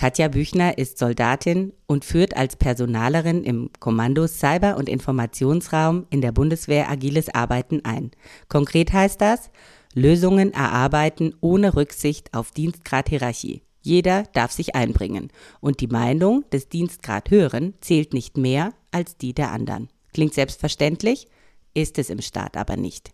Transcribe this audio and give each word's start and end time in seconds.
Katja 0.00 0.28
Büchner 0.28 0.78
ist 0.78 0.96
Soldatin 0.96 1.74
und 1.86 2.06
führt 2.06 2.34
als 2.34 2.56
Personalerin 2.56 3.44
im 3.44 3.68
Kommando 3.80 4.26
Cyber- 4.26 4.78
und 4.78 4.88
Informationsraum 4.88 6.06
in 6.08 6.22
der 6.22 6.32
Bundeswehr 6.32 6.88
agiles 6.88 7.28
Arbeiten 7.28 7.84
ein. 7.84 8.10
Konkret 8.48 8.94
heißt 8.94 9.20
das, 9.20 9.50
Lösungen 9.92 10.54
erarbeiten 10.54 11.34
ohne 11.42 11.76
Rücksicht 11.76 12.32
auf 12.32 12.50
Dienstgrad-Hierarchie. 12.52 13.60
Jeder 13.82 14.22
darf 14.32 14.52
sich 14.52 14.74
einbringen 14.74 15.28
und 15.60 15.80
die 15.80 15.88
Meinung 15.88 16.48
des 16.50 16.70
Dienstgrad-Höheren 16.70 17.74
zählt 17.82 18.14
nicht 18.14 18.38
mehr 18.38 18.72
als 18.92 19.18
die 19.18 19.34
der 19.34 19.50
anderen. 19.50 19.90
Klingt 20.14 20.32
selbstverständlich, 20.32 21.26
ist 21.74 21.98
es 21.98 22.08
im 22.08 22.22
Staat 22.22 22.56
aber 22.56 22.76
nicht. 22.76 23.12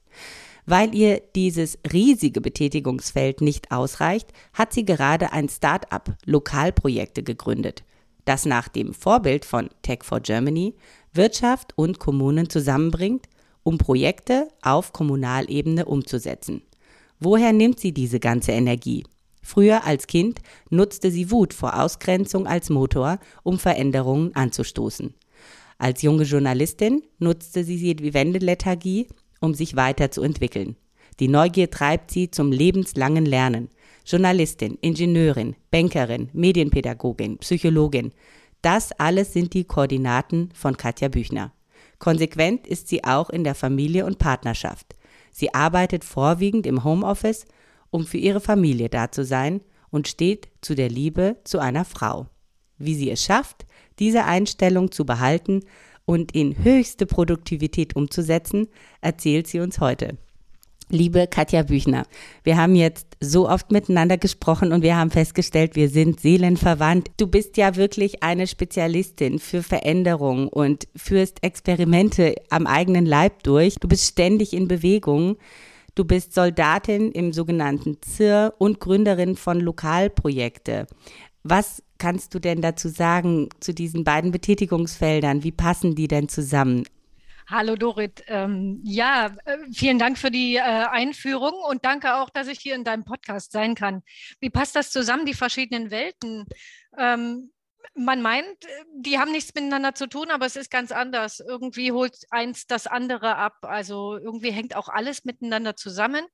Weil 0.67 0.95
ihr 0.95 1.23
dieses 1.37 1.79
riesige 1.93 2.41
Betätigungsfeld 2.41 3.41
nicht 3.41 3.71
ausreicht, 3.71 4.33
hat 4.53 4.73
sie 4.73 4.85
gerade 4.85 5.33
ein 5.33 5.49
Start-up 5.49 6.17
Lokalprojekte 6.25 7.23
gegründet, 7.23 7.85
das 8.25 8.45
nach 8.45 8.67
dem 8.67 8.93
Vorbild 8.93 9.45
von 9.45 9.71
Tech 9.83 10.01
for 10.03 10.21
Germany 10.21 10.75
Wirtschaft 11.13 11.73
und 11.77 12.01
Kommunen 12.01 12.51
zusammenbringt, 12.51 13.27
um 13.63 13.79
Projekte 13.79 14.49
auf 14.61 14.93
Kommunalebene 14.93 15.87
umzusetzen. 15.87 16.63
Woher 17.21 17.53
nimmt 17.53 17.81
sie 17.81 17.93
diese 17.93 18.21
ganze 18.21 18.53
Energie? 18.53 19.05
Früher 19.43 19.85
als 19.85 20.09
Kind 20.09 20.41
nutzte 20.71 21.13
sie 21.13 21.31
Wut 21.31 21.55
vor 21.55 21.81
Ausgrenzung 21.81 22.49
als 22.49 22.69
Motor, 22.69 23.19
um 23.45 23.59
Veränderungen 23.59 24.35
anzustoßen. 24.35 25.15
Als 25.79 26.03
junge 26.03 26.25
Journalistin 26.25 27.03
nutzte 27.19 27.63
sie 27.63 27.95
die 27.95 28.13
Wendelethargie, 28.13 29.07
um 29.41 29.55
sich 29.55 29.77
weiterzuentwickeln. 29.77 30.77
Die 31.21 31.29
Neugier 31.29 31.71
treibt 31.71 32.11
sie 32.11 32.31
zum 32.31 32.53
lebenslangen 32.53 33.25
Lernen. 33.25 33.71
Journalistin, 34.05 34.79
Ingenieurin, 34.81 35.57
Bankerin, 35.71 36.29
Medienpädagogin, 36.33 37.39
Psychologin. 37.39 38.13
Das 38.63 38.93
alles 38.93 39.33
sind 39.33 39.55
die 39.55 39.65
Koordinaten 39.65 40.51
von 40.55 40.77
Katja 40.77 41.09
Büchner. 41.09 41.53
Konsequent 41.99 42.67
ist 42.67 42.89
sie 42.89 43.05
auch 43.05 43.31
in 43.31 43.45
der 43.45 43.55
Familie 43.55 44.05
und 44.05 44.19
Partnerschaft. 44.19 44.95
Sie 45.31 45.55
arbeitet 45.55 46.05
vorwiegend 46.05 46.67
im 46.67 46.85
Homeoffice, 46.85 47.47
um 47.91 48.07
für 48.07 48.19
ihre 48.19 48.41
Familie 48.41 48.89
da 48.89 49.11
zu 49.11 49.25
sein 49.25 49.61
und 49.91 50.09
steht 50.09 50.49
zu 50.61 50.75
der 50.75 50.89
Liebe 50.89 51.37
zu 51.45 51.59
einer 51.59 51.85
Frau. 51.85 52.27
Wie 52.79 52.95
sie 52.95 53.11
es 53.11 53.25
schafft, 53.25 53.67
diese 53.99 54.25
Einstellung 54.25 54.91
zu 54.93 55.07
behalten 55.07 55.63
und 56.07 56.35
in 56.35 56.65
höchste 56.65 57.05
Produktivität 57.05 57.95
umzusetzen, 57.95 58.69
erzählt 59.03 59.47
sie 59.49 59.61
uns 59.61 59.81
heute. 59.81 60.17
Liebe 60.89 61.27
Katja 61.27 61.65
Büchner, 61.65 62.07
wir 62.45 62.57
haben 62.57 62.77
jetzt 62.77 63.17
so 63.19 63.49
oft 63.49 63.73
miteinander 63.73 64.19
gesprochen 64.19 64.73
und 64.73 64.83
wir 64.83 64.97
haben 64.97 65.11
festgestellt, 65.11 65.75
wir 65.75 65.89
sind 65.89 66.21
seelenverwandt. 66.21 67.11
Du 67.17 67.27
bist 67.27 67.57
ja 67.57 67.75
wirklich 67.75 68.23
eine 68.23 68.47
Spezialistin 68.47 69.41
für 69.41 69.65
Veränderung 69.65 70.47
und 70.47 70.87
führst 70.95 71.43
Experimente 71.43 72.37
am 72.51 72.69
eigenen 72.69 73.05
Leib 73.05 73.43
durch. 73.43 73.75
Du 73.81 73.89
bist 73.89 74.07
ständig 74.07 74.53
in 74.53 74.69
Bewegung. 74.69 75.39
Du 75.97 76.05
bist 76.05 76.35
Soldatin 76.35 77.11
im 77.11 77.33
sogenannten 77.33 77.97
ZIR 78.03 78.55
und 78.59 78.79
Gründerin 78.79 79.35
von 79.35 79.59
Lokalprojekte. 79.59 80.87
Was 81.49 81.81
kannst 81.99 82.35
du 82.35 82.41
denn 82.41 82.61
dazu 82.61 82.89
sagen 82.89 83.51
zu 83.61 83.73
diesen 83.73 84.03
beiden 84.03 84.33
Betätigungsfeldern? 84.33 85.45
Wie 85.45 85.53
passen 85.53 85.95
die 85.95 86.09
denn 86.09 86.29
zusammen? 86.29 86.89
Hallo 87.49 87.77
Dorit. 87.77 88.25
Ähm, 88.27 88.81
ja, 88.83 89.27
äh, 89.45 89.59
vielen 89.73 90.01
Dank 90.01 90.19
für 90.19 90.33
die 90.33 90.57
äh, 90.57 90.61
Einführung 90.61 91.53
und 91.71 91.85
danke 91.85 92.17
auch, 92.17 92.31
dass 92.31 92.49
ich 92.49 92.59
hier 92.59 92.75
in 92.75 92.83
deinem 92.83 93.05
Podcast 93.05 93.53
sein 93.53 93.77
kann. 93.77 94.03
Wie 94.41 94.51
passt 94.51 94.75
das 94.75 94.91
zusammen, 94.91 95.25
die 95.25 95.35
verschiedenen 95.35 95.93
Welten? 95.93 96.47
Ähm, 96.99 97.53
man 97.95 98.23
meint, 98.23 98.67
die 98.97 99.21
haben 99.21 99.31
nichts 99.31 99.55
miteinander 99.55 99.95
zu 99.95 100.09
tun, 100.09 100.33
aber 100.33 100.47
es 100.47 100.57
ist 100.57 100.73
ganz 100.73 100.91
anders. 100.91 101.39
Irgendwie 101.39 101.93
holt 101.93 102.17
eins 102.31 102.67
das 102.67 102.89
andere 102.89 103.37
ab. 103.37 103.59
Also 103.63 104.17
irgendwie 104.17 104.51
hängt 104.51 104.75
auch 104.75 104.89
alles 104.89 105.25
miteinander 105.25 105.77
zusammen. 105.77 106.27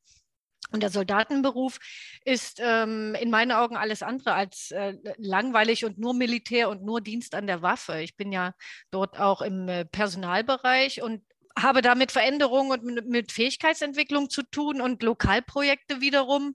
Und 0.73 0.83
der 0.83 0.91
Soldatenberuf 0.91 1.79
ist 2.25 2.61
ähm, 2.63 3.15
in 3.21 3.31
meinen 3.31 3.53
Augen 3.53 3.77
alles 3.77 4.03
andere 4.03 4.35
als 4.35 4.71
äh, 4.71 4.95
langweilig 5.19 5.85
und 5.85 5.99
nur 5.99 6.15
Militär 6.15 6.71
und 6.71 6.83
nur 6.83 7.01
Dienst 7.01 7.35
an 7.35 7.47
der 7.47 7.63
Waffe. 7.63 8.01
Ich 8.01 8.17
bin 8.17 8.33
ja 8.33 8.55
dort 8.91 9.19
auch 9.19 9.43
im 9.43 9.69
äh, 9.69 9.85
Personalbereich 9.85 11.03
und 11.03 11.23
habe 11.59 11.83
da 11.83 11.95
mit 11.95 12.13
Veränderungen 12.13 12.71
und 12.71 13.09
mit, 13.09 13.33
Fähigkeitsentwicklung 13.33 14.31
zu 14.31 14.43
tun 14.43 14.81
und 14.81 15.03
Lokalprojekte 15.03 16.01
wiederum 16.01 16.55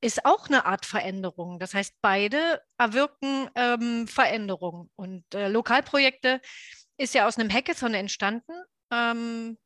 ist 0.00 0.24
auch 0.24 0.46
eine 0.46 0.64
Art 0.64 0.86
Veränderung. 0.86 1.58
Das 1.58 1.74
heißt, 1.74 1.94
beide 2.00 2.62
erwirken 2.78 3.50
ähm, 3.56 4.06
Veränderungen. 4.06 4.90
Und 4.94 5.24
äh, 5.34 5.48
Lokalprojekte 5.48 6.40
ist 6.98 7.14
ja 7.14 7.26
aus 7.26 7.36
einem 7.36 7.52
Hackathon 7.52 7.94
entstanden. 7.94 8.52
Ähm, 8.92 9.58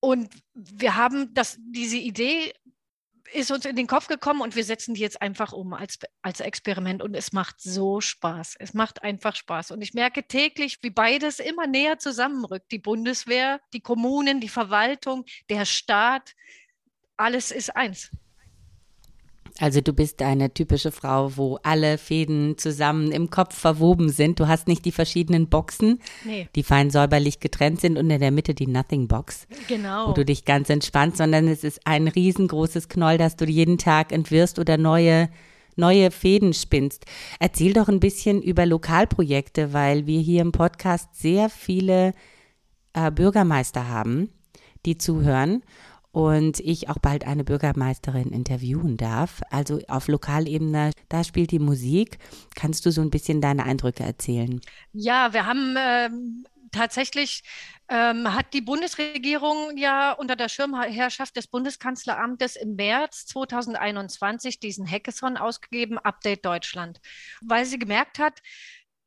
und 0.00 0.28
wir 0.54 0.96
haben 0.96 1.32
das, 1.34 1.56
diese 1.60 1.96
Idee 1.96 2.52
ist 3.32 3.50
uns 3.50 3.64
in 3.64 3.76
den 3.76 3.86
Kopf 3.86 4.06
gekommen 4.06 4.40
und 4.40 4.56
wir 4.56 4.64
setzen 4.64 4.94
die 4.94 5.00
jetzt 5.00 5.20
einfach 5.22 5.52
um 5.52 5.72
als, 5.72 5.98
als 6.22 6.40
Experiment 6.40 7.02
und 7.02 7.14
es 7.14 7.32
macht 7.32 7.60
so 7.60 8.00
Spaß. 8.00 8.56
Es 8.58 8.74
macht 8.74 9.02
einfach 9.02 9.34
Spaß. 9.34 9.70
Und 9.70 9.82
ich 9.82 9.94
merke 9.94 10.24
täglich, 10.24 10.78
wie 10.82 10.90
beides 10.90 11.40
immer 11.40 11.66
näher 11.66 11.98
zusammenrückt. 11.98 12.70
Die 12.70 12.78
Bundeswehr, 12.78 13.60
die 13.72 13.80
Kommunen, 13.80 14.40
die 14.40 14.48
Verwaltung, 14.48 15.24
der 15.48 15.64
Staat, 15.64 16.34
alles 17.16 17.50
ist 17.50 17.74
eins. 17.74 18.10
Also 19.60 19.80
du 19.80 19.92
bist 19.92 20.20
eine 20.20 20.52
typische 20.52 20.90
Frau, 20.90 21.36
wo 21.36 21.58
alle 21.62 21.96
Fäden 21.96 22.58
zusammen 22.58 23.12
im 23.12 23.30
Kopf 23.30 23.56
verwoben 23.56 24.08
sind. 24.08 24.40
Du 24.40 24.48
hast 24.48 24.66
nicht 24.66 24.84
die 24.84 24.90
verschiedenen 24.90 25.48
Boxen, 25.48 26.00
nee. 26.24 26.48
die 26.56 26.64
fein 26.64 26.90
säuberlich 26.90 27.38
getrennt 27.38 27.80
sind 27.80 27.96
und 27.96 28.10
in 28.10 28.20
der 28.20 28.32
Mitte 28.32 28.54
die 28.54 28.66
Nothing 28.66 29.06
Box, 29.06 29.46
genau. 29.68 30.08
wo 30.08 30.12
du 30.12 30.24
dich 30.24 30.44
ganz 30.44 30.70
entspannt, 30.70 31.16
sondern 31.16 31.46
es 31.46 31.62
ist 31.62 31.80
ein 31.84 32.08
riesengroßes 32.08 32.88
Knoll, 32.88 33.16
das 33.16 33.36
du 33.36 33.44
jeden 33.44 33.78
Tag 33.78 34.10
entwirrst 34.10 34.58
oder 34.58 34.76
neue 34.76 35.28
neue 35.76 36.12
Fäden 36.12 36.52
spinnst. 36.52 37.04
Erzähl 37.40 37.72
doch 37.72 37.88
ein 37.88 37.98
bisschen 37.98 38.42
über 38.42 38.64
Lokalprojekte, 38.64 39.72
weil 39.72 40.06
wir 40.06 40.20
hier 40.20 40.40
im 40.42 40.52
Podcast 40.52 41.08
sehr 41.16 41.48
viele 41.48 42.12
äh, 42.92 43.10
Bürgermeister 43.10 43.88
haben, 43.88 44.30
die 44.86 44.98
zuhören 44.98 45.64
und 46.14 46.60
ich 46.60 46.88
auch 46.88 46.98
bald 46.98 47.26
eine 47.26 47.42
Bürgermeisterin 47.42 48.30
interviewen 48.30 48.96
darf. 48.96 49.42
Also 49.50 49.80
auf 49.88 50.06
Lokalebene, 50.06 50.92
da 51.08 51.24
spielt 51.24 51.50
die 51.50 51.58
Musik. 51.58 52.18
Kannst 52.54 52.86
du 52.86 52.92
so 52.92 53.00
ein 53.00 53.10
bisschen 53.10 53.40
deine 53.40 53.64
Eindrücke 53.64 54.04
erzählen? 54.04 54.60
Ja, 54.92 55.32
wir 55.32 55.44
haben 55.44 55.74
ähm, 55.76 56.46
tatsächlich 56.70 57.42
ähm, 57.88 58.32
hat 58.32 58.54
die 58.54 58.60
Bundesregierung 58.60 59.76
ja 59.76 60.12
unter 60.12 60.36
der 60.36 60.48
Schirmherrschaft 60.48 61.34
des 61.34 61.48
Bundeskanzleramtes 61.48 62.54
im 62.54 62.76
März 62.76 63.26
2021 63.26 64.60
diesen 64.60 64.88
Hackathon 64.88 65.36
ausgegeben, 65.36 65.98
Update 65.98 66.44
Deutschland, 66.46 67.00
weil 67.42 67.64
sie 67.64 67.80
gemerkt 67.80 68.20
hat, 68.20 68.40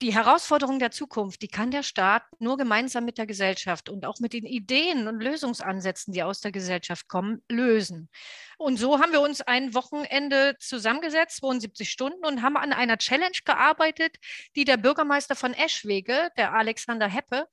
die 0.01 0.13
Herausforderung 0.13 0.77
der 0.77 0.91
Zukunft, 0.91 1.41
die 1.41 1.47
kann 1.47 1.71
der 1.71 1.81
Staat 1.81 2.23
nur 2.39 2.57
gemeinsam 2.57 3.03
mit 3.03 3.17
der 3.17 3.25
Gesellschaft 3.25 3.89
und 3.89 4.05
auch 4.05 4.19
mit 4.19 4.33
den 4.33 4.45
Ideen 4.45 5.07
und 5.07 5.21
Lösungsansätzen, 5.21 6.13
die 6.13 6.21
aus 6.21 6.39
der 6.39 6.51
Gesellschaft 6.51 7.07
kommen, 7.07 7.41
lösen. 7.49 8.09
Und 8.57 8.77
so 8.77 8.99
haben 8.99 9.11
wir 9.11 9.21
uns 9.21 9.41
ein 9.41 9.73
Wochenende 9.73 10.55
zusammengesetzt, 10.59 11.37
72 11.37 11.89
Stunden, 11.89 12.23
und 12.25 12.43
haben 12.43 12.57
an 12.57 12.73
einer 12.73 12.97
Challenge 12.97 13.37
gearbeitet, 13.43 14.17
die 14.55 14.65
der 14.65 14.77
Bürgermeister 14.77 15.35
von 15.35 15.53
Eschwege, 15.53 16.29
der 16.37 16.53
Alexander 16.53 17.07
Heppe, 17.07 17.47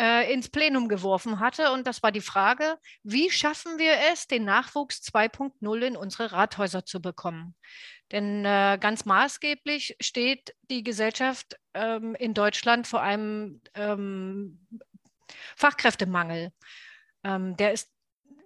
äh, 0.00 0.32
ins 0.32 0.48
Plenum 0.48 0.88
geworfen 0.88 1.40
hatte. 1.40 1.72
Und 1.72 1.86
das 1.86 2.02
war 2.02 2.12
die 2.12 2.20
Frage, 2.20 2.78
wie 3.02 3.30
schaffen 3.30 3.78
wir 3.78 3.92
es, 4.12 4.26
den 4.26 4.44
Nachwuchs 4.44 5.02
2.0 5.02 5.82
in 5.82 5.96
unsere 5.96 6.32
Rathäuser 6.32 6.84
zu 6.84 7.00
bekommen? 7.00 7.54
Denn 8.12 8.44
äh, 8.44 8.78
ganz 8.80 9.04
maßgeblich 9.04 9.96
steht 10.00 10.54
die 10.70 10.82
Gesellschaft 10.84 11.56
ähm, 11.74 12.14
in 12.14 12.34
Deutschland 12.34 12.86
vor 12.86 13.02
einem 13.02 13.60
ähm, 13.74 14.66
Fachkräftemangel. 15.56 16.52
Ähm, 17.24 17.56
der 17.56 17.72
ist 17.72 17.90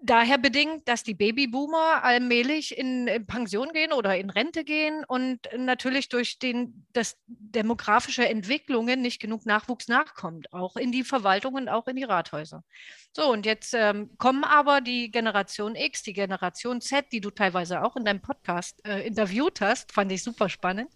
daher 0.02 0.38
bedingt, 0.38 0.88
dass 0.88 1.02
die 1.02 1.14
Babyboomer 1.14 2.02
allmählich 2.02 2.76
in, 2.76 3.06
in, 3.06 3.26
Pension 3.26 3.72
gehen 3.72 3.92
oder 3.92 4.16
in 4.16 4.30
Rente 4.30 4.64
gehen 4.64 5.04
und 5.06 5.40
natürlich 5.56 6.08
durch 6.08 6.38
den, 6.38 6.86
das 6.92 7.16
demografische 7.26 8.28
Entwicklungen 8.28 9.02
nicht 9.02 9.20
genug 9.20 9.46
Nachwuchs 9.46 9.88
nachkommt, 9.88 10.52
auch 10.52 10.76
in 10.76 10.92
die 10.92 11.04
Verwaltung 11.04 11.54
und 11.54 11.68
auch 11.68 11.86
in 11.86 11.96
die 11.96 12.04
Rathäuser. 12.04 12.64
So, 13.12 13.30
und 13.30 13.46
jetzt 13.46 13.74
ähm, 13.74 14.10
kommen 14.18 14.44
aber 14.44 14.80
die 14.80 15.10
Generation 15.10 15.74
X, 15.74 16.02
die 16.02 16.12
Generation 16.12 16.80
Z, 16.80 17.06
die 17.12 17.20
du 17.20 17.30
teilweise 17.30 17.82
auch 17.82 17.96
in 17.96 18.04
deinem 18.04 18.20
Podcast 18.20 18.84
äh, 18.86 19.06
interviewt 19.06 19.60
hast, 19.60 19.92
fand 19.92 20.10
ich 20.12 20.22
super 20.22 20.48
spannend. 20.48 20.90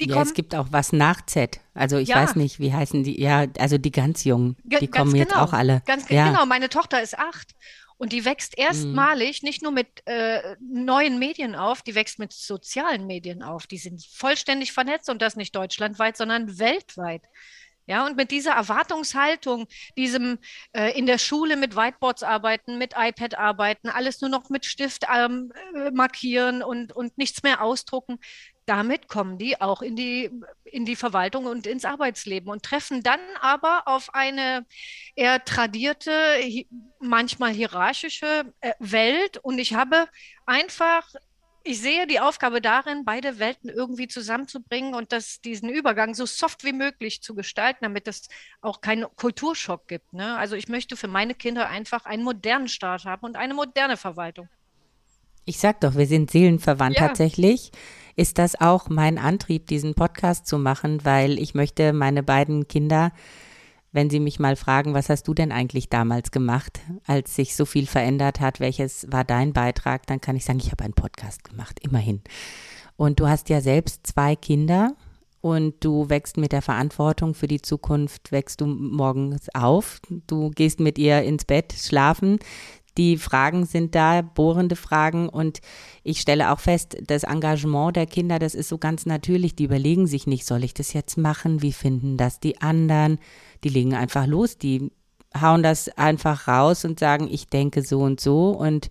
Die 0.00 0.08
ja, 0.08 0.22
es 0.22 0.34
gibt 0.34 0.54
auch 0.54 0.68
was 0.70 0.92
nach 0.92 1.24
Z. 1.26 1.60
Also 1.74 1.96
ich 1.98 2.08
ja. 2.08 2.16
weiß 2.16 2.36
nicht, 2.36 2.58
wie 2.58 2.72
heißen 2.72 3.04
die? 3.04 3.20
Ja, 3.20 3.46
also 3.58 3.78
die 3.78 3.92
ganz 3.92 4.24
Jungen, 4.24 4.56
die 4.64 4.76
G 4.76 4.86
kommen 4.88 5.14
jetzt 5.14 5.32
genau. 5.32 5.44
auch 5.44 5.52
alle. 5.52 5.82
Ganz 5.86 6.08
ja. 6.08 6.28
genau. 6.28 6.46
Meine 6.46 6.68
Tochter 6.68 7.02
ist 7.02 7.18
acht 7.18 7.54
und 8.02 8.12
die 8.12 8.24
wächst 8.24 8.58
erstmalig 8.58 9.44
nicht 9.44 9.62
nur 9.62 9.70
mit 9.70 9.86
äh, 10.06 10.56
neuen 10.58 11.20
Medien 11.20 11.54
auf, 11.54 11.82
die 11.82 11.94
wächst 11.94 12.18
mit 12.18 12.32
sozialen 12.32 13.06
Medien 13.06 13.44
auf. 13.44 13.68
Die 13.68 13.78
sind 13.78 14.04
vollständig 14.04 14.72
vernetzt 14.72 15.08
und 15.08 15.22
das 15.22 15.36
nicht 15.36 15.54
deutschlandweit, 15.54 16.16
sondern 16.16 16.58
weltweit. 16.58 17.22
Ja, 17.86 18.04
und 18.04 18.16
mit 18.16 18.32
dieser 18.32 18.54
Erwartungshaltung, 18.54 19.68
diesem 19.96 20.40
äh, 20.72 20.98
in 20.98 21.06
der 21.06 21.18
Schule 21.18 21.56
mit 21.56 21.76
Whiteboards 21.76 22.24
arbeiten, 22.24 22.76
mit 22.76 22.94
iPad 22.96 23.38
arbeiten, 23.38 23.88
alles 23.88 24.20
nur 24.20 24.30
noch 24.30 24.50
mit 24.50 24.64
Stift 24.64 25.04
ähm, 25.14 25.52
äh, 25.76 25.92
markieren 25.92 26.64
und, 26.64 26.92
und 26.92 27.16
nichts 27.18 27.44
mehr 27.44 27.62
ausdrucken, 27.62 28.18
damit 28.66 29.08
kommen 29.08 29.38
die 29.38 29.60
auch 29.60 29.82
in 29.82 29.96
die, 29.96 30.30
in 30.64 30.84
die 30.84 30.96
Verwaltung 30.96 31.46
und 31.46 31.66
ins 31.66 31.84
Arbeitsleben 31.84 32.50
und 32.50 32.62
treffen 32.62 33.02
dann 33.02 33.20
aber 33.40 33.82
auf 33.86 34.14
eine 34.14 34.64
eher 35.16 35.44
tradierte, 35.44 36.12
manchmal 37.00 37.52
hierarchische 37.52 38.52
äh, 38.60 38.72
Welt. 38.78 39.38
Und 39.38 39.58
ich 39.58 39.74
habe 39.74 40.08
einfach, 40.46 41.08
ich 41.64 41.80
sehe 41.80 42.06
die 42.06 42.20
Aufgabe 42.20 42.60
darin, 42.60 43.04
beide 43.04 43.38
Welten 43.40 43.68
irgendwie 43.68 44.06
zusammenzubringen 44.06 44.94
und 44.94 45.12
das, 45.12 45.40
diesen 45.40 45.68
Übergang 45.68 46.14
so 46.14 46.24
soft 46.24 46.62
wie 46.64 46.72
möglich 46.72 47.22
zu 47.22 47.34
gestalten, 47.34 47.80
damit 47.82 48.06
es 48.06 48.28
auch 48.60 48.80
keinen 48.80 49.06
Kulturschock 49.16 49.88
gibt. 49.88 50.12
Ne? 50.12 50.36
Also 50.36 50.54
ich 50.54 50.68
möchte 50.68 50.96
für 50.96 51.08
meine 51.08 51.34
Kinder 51.34 51.68
einfach 51.68 52.04
einen 52.04 52.22
modernen 52.22 52.68
Staat 52.68 53.04
haben 53.04 53.24
und 53.24 53.36
eine 53.36 53.54
moderne 53.54 53.96
Verwaltung. 53.96 54.48
Ich 55.44 55.58
sag 55.58 55.80
doch, 55.80 55.96
wir 55.96 56.06
sind 56.06 56.30
seelenverwandt 56.30 56.96
ja. 56.96 57.08
tatsächlich 57.08 57.72
ist 58.16 58.38
das 58.38 58.60
auch 58.60 58.88
mein 58.88 59.18
Antrieb, 59.18 59.66
diesen 59.66 59.94
Podcast 59.94 60.46
zu 60.46 60.58
machen, 60.58 61.04
weil 61.04 61.38
ich 61.38 61.54
möchte 61.54 61.92
meine 61.92 62.22
beiden 62.22 62.68
Kinder, 62.68 63.12
wenn 63.90 64.10
sie 64.10 64.20
mich 64.20 64.38
mal 64.38 64.56
fragen, 64.56 64.94
was 64.94 65.08
hast 65.08 65.24
du 65.28 65.34
denn 65.34 65.52
eigentlich 65.52 65.88
damals 65.88 66.30
gemacht, 66.30 66.80
als 67.06 67.34
sich 67.34 67.56
so 67.56 67.64
viel 67.64 67.86
verändert 67.86 68.40
hat, 68.40 68.60
welches 68.60 69.06
war 69.10 69.24
dein 69.24 69.52
Beitrag, 69.52 70.06
dann 70.06 70.20
kann 70.20 70.36
ich 70.36 70.44
sagen, 70.44 70.60
ich 70.60 70.70
habe 70.70 70.84
einen 70.84 70.94
Podcast 70.94 71.44
gemacht, 71.44 71.78
immerhin. 71.82 72.22
Und 72.96 73.20
du 73.20 73.28
hast 73.28 73.48
ja 73.48 73.60
selbst 73.60 74.06
zwei 74.06 74.36
Kinder 74.36 74.94
und 75.40 75.84
du 75.84 76.08
wächst 76.08 76.36
mit 76.36 76.52
der 76.52 76.62
Verantwortung 76.62 77.34
für 77.34 77.48
die 77.48 77.60
Zukunft, 77.60 78.30
wächst 78.32 78.60
du 78.60 78.66
morgens 78.66 79.48
auf, 79.54 80.00
du 80.26 80.50
gehst 80.50 80.80
mit 80.80 80.98
ihr 80.98 81.22
ins 81.22 81.44
Bett, 81.44 81.74
schlafen, 81.76 82.38
die 82.98 83.16
Fragen 83.16 83.64
sind 83.64 83.94
da, 83.94 84.22
bohrende 84.22 84.76
Fragen 84.76 85.28
und 85.28 85.60
ich 86.02 86.20
stelle 86.20 86.52
auch 86.52 86.60
fest, 86.60 86.96
das 87.06 87.24
Engagement 87.24 87.96
der 87.96 88.06
Kinder, 88.06 88.38
das 88.38 88.54
ist 88.54 88.68
so 88.68 88.78
ganz 88.78 89.06
natürlich. 89.06 89.54
Die 89.54 89.64
überlegen 89.64 90.06
sich 90.06 90.26
nicht, 90.26 90.46
soll 90.46 90.64
ich 90.64 90.74
das 90.74 90.92
jetzt 90.92 91.16
machen? 91.16 91.62
Wie 91.62 91.72
finden 91.72 92.16
das 92.16 92.40
die 92.40 92.60
anderen? 92.60 93.18
Die 93.64 93.70
legen 93.70 93.94
einfach 93.94 94.26
los, 94.26 94.58
die 94.58 94.90
hauen 95.40 95.62
das 95.62 95.88
einfach 95.96 96.46
raus 96.46 96.84
und 96.84 96.98
sagen, 96.98 97.28
ich 97.30 97.46
denke 97.46 97.82
so 97.82 98.00
und 98.00 98.20
so 98.20 98.50
und 98.50 98.90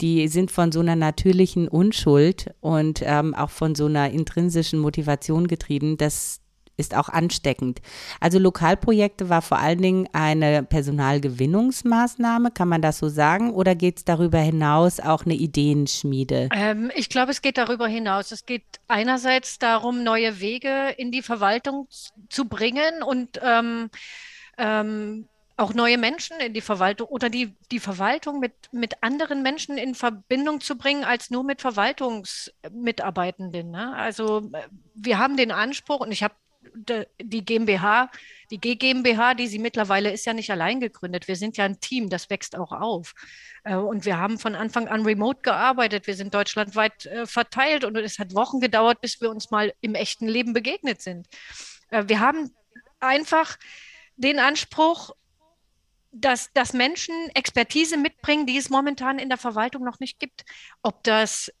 die 0.00 0.28
sind 0.28 0.50
von 0.50 0.72
so 0.72 0.80
einer 0.80 0.96
natürlichen 0.96 1.68
Unschuld 1.68 2.54
und 2.60 3.00
ähm, 3.02 3.34
auch 3.34 3.50
von 3.50 3.74
so 3.74 3.86
einer 3.86 4.10
intrinsischen 4.10 4.78
Motivation 4.78 5.48
getrieben, 5.48 5.96
dass 5.96 6.40
ist 6.76 6.94
auch 6.94 7.08
ansteckend. 7.08 7.80
Also 8.20 8.38
Lokalprojekte 8.38 9.28
war 9.28 9.42
vor 9.42 9.58
allen 9.58 9.80
Dingen 9.80 10.08
eine 10.12 10.62
Personalgewinnungsmaßnahme, 10.62 12.50
kann 12.50 12.68
man 12.68 12.82
das 12.82 12.98
so 12.98 13.08
sagen? 13.08 13.52
Oder 13.52 13.74
geht 13.74 13.98
es 13.98 14.04
darüber 14.04 14.38
hinaus 14.38 15.00
auch 15.00 15.24
eine 15.24 15.34
Ideenschmiede? 15.34 16.48
Ähm, 16.52 16.90
ich 16.94 17.08
glaube, 17.08 17.32
es 17.32 17.42
geht 17.42 17.58
darüber 17.58 17.88
hinaus. 17.88 18.32
Es 18.32 18.46
geht 18.46 18.64
einerseits 18.88 19.58
darum, 19.58 20.04
neue 20.04 20.40
Wege 20.40 20.94
in 20.96 21.10
die 21.10 21.22
Verwaltung 21.22 21.88
zu 22.28 22.46
bringen 22.46 23.02
und 23.02 23.40
ähm, 23.42 23.90
ähm, 24.58 25.28
auch 25.56 25.72
neue 25.72 25.96
Menschen 25.96 26.38
in 26.38 26.52
die 26.52 26.60
Verwaltung 26.60 27.08
oder 27.08 27.30
die, 27.30 27.54
die 27.72 27.80
Verwaltung 27.80 28.40
mit, 28.40 28.52
mit 28.72 29.02
anderen 29.02 29.42
Menschen 29.42 29.78
in 29.78 29.94
Verbindung 29.94 30.60
zu 30.60 30.76
bringen, 30.76 31.04
als 31.04 31.30
nur 31.30 31.44
mit 31.44 31.62
Verwaltungsmitarbeitenden. 31.62 33.70
Ne? 33.70 33.94
Also 33.96 34.50
äh, 34.52 34.68
wir 34.94 35.18
haben 35.18 35.38
den 35.38 35.52
Anspruch, 35.52 36.00
und 36.00 36.12
ich 36.12 36.22
habe 36.22 36.34
die 36.74 37.44
GmbH, 37.44 38.10
die 38.50 38.58
GmbH, 38.58 39.34
die 39.34 39.46
sie 39.46 39.58
mittlerweile 39.58 40.12
ist 40.12 40.26
ja 40.26 40.32
nicht 40.32 40.50
allein 40.50 40.80
gegründet. 40.80 41.28
Wir 41.28 41.36
sind 41.36 41.56
ja 41.56 41.64
ein 41.64 41.80
Team, 41.80 42.08
das 42.08 42.30
wächst 42.30 42.56
auch 42.56 42.72
auf. 42.72 43.14
Äh, 43.64 43.76
und 43.76 44.04
wir 44.04 44.18
haben 44.18 44.38
von 44.38 44.54
Anfang 44.54 44.88
an 44.88 45.02
remote 45.02 45.40
gearbeitet. 45.42 46.06
Wir 46.06 46.14
sind 46.14 46.34
deutschlandweit 46.34 47.06
äh, 47.06 47.26
verteilt 47.26 47.84
und 47.84 47.96
es 47.96 48.18
hat 48.18 48.34
Wochen 48.34 48.60
gedauert, 48.60 49.00
bis 49.00 49.20
wir 49.20 49.30
uns 49.30 49.50
mal 49.50 49.72
im 49.80 49.94
echten 49.94 50.28
Leben 50.28 50.52
begegnet 50.52 51.02
sind. 51.02 51.26
Äh, 51.90 52.04
wir 52.06 52.20
haben 52.20 52.54
einfach 53.00 53.56
den 54.16 54.38
Anspruch, 54.38 55.10
dass, 56.12 56.52
dass 56.52 56.72
Menschen 56.72 57.14
Expertise 57.34 57.96
mitbringen, 57.96 58.46
die 58.46 58.56
es 58.56 58.70
momentan 58.70 59.18
in 59.18 59.28
der 59.28 59.38
Verwaltung 59.38 59.84
noch 59.84 60.00
nicht 60.00 60.18
gibt. 60.18 60.44
Ob 60.82 61.02
das 61.04 61.52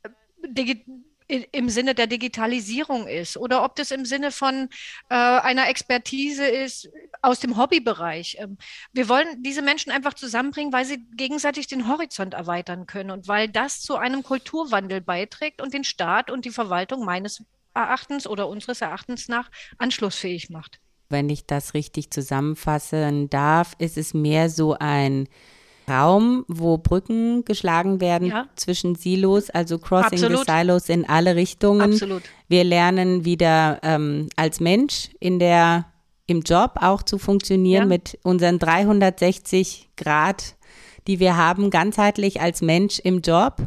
im 1.28 1.68
Sinne 1.68 1.94
der 1.94 2.06
Digitalisierung 2.06 3.08
ist 3.08 3.36
oder 3.36 3.64
ob 3.64 3.76
das 3.76 3.90
im 3.90 4.04
Sinne 4.04 4.30
von 4.30 4.68
äh, 5.08 5.14
einer 5.14 5.68
Expertise 5.68 6.46
ist 6.46 6.88
aus 7.22 7.40
dem 7.40 7.56
Hobbybereich. 7.56 8.36
Ähm, 8.38 8.58
wir 8.92 9.08
wollen 9.08 9.42
diese 9.42 9.62
Menschen 9.62 9.90
einfach 9.90 10.14
zusammenbringen, 10.14 10.72
weil 10.72 10.84
sie 10.84 11.04
gegenseitig 11.16 11.66
den 11.66 11.88
Horizont 11.88 12.34
erweitern 12.34 12.86
können 12.86 13.10
und 13.10 13.28
weil 13.28 13.48
das 13.48 13.80
zu 13.80 13.96
einem 13.96 14.22
Kulturwandel 14.22 15.00
beiträgt 15.00 15.60
und 15.60 15.74
den 15.74 15.84
Staat 15.84 16.30
und 16.30 16.44
die 16.44 16.50
Verwaltung 16.50 17.04
meines 17.04 17.42
Erachtens 17.74 18.26
oder 18.26 18.48
unseres 18.48 18.80
Erachtens 18.80 19.28
nach 19.28 19.50
anschlussfähig 19.78 20.50
macht. 20.50 20.80
Wenn 21.08 21.28
ich 21.28 21.46
das 21.46 21.74
richtig 21.74 22.10
zusammenfassen 22.10 23.30
darf, 23.30 23.74
ist 23.78 23.96
es 23.96 24.14
mehr 24.14 24.48
so 24.48 24.76
ein 24.78 25.28
Raum, 25.88 26.44
wo 26.48 26.78
Brücken 26.78 27.44
geschlagen 27.44 28.00
werden 28.00 28.28
ja. 28.28 28.46
zwischen 28.56 28.94
Silos, 28.94 29.50
also 29.50 29.78
Crossing 29.78 30.24
Absolut. 30.24 30.46
the 30.46 30.52
Silos 30.52 30.88
in 30.88 31.08
alle 31.08 31.36
Richtungen. 31.36 31.92
Absolut. 31.92 32.22
Wir 32.48 32.64
lernen 32.64 33.24
wieder 33.24 33.80
ähm, 33.82 34.28
als 34.36 34.60
Mensch 34.60 35.10
in 35.20 35.38
der 35.38 35.86
im 36.26 36.40
Job 36.40 36.72
auch 36.80 37.02
zu 37.02 37.18
funktionieren 37.18 37.84
ja. 37.84 37.86
mit 37.86 38.18
unseren 38.22 38.58
360 38.58 39.90
Grad, 39.96 40.56
die 41.06 41.20
wir 41.20 41.36
haben, 41.36 41.70
ganzheitlich 41.70 42.40
als 42.40 42.62
Mensch 42.62 42.98
im 42.98 43.20
Job. 43.20 43.58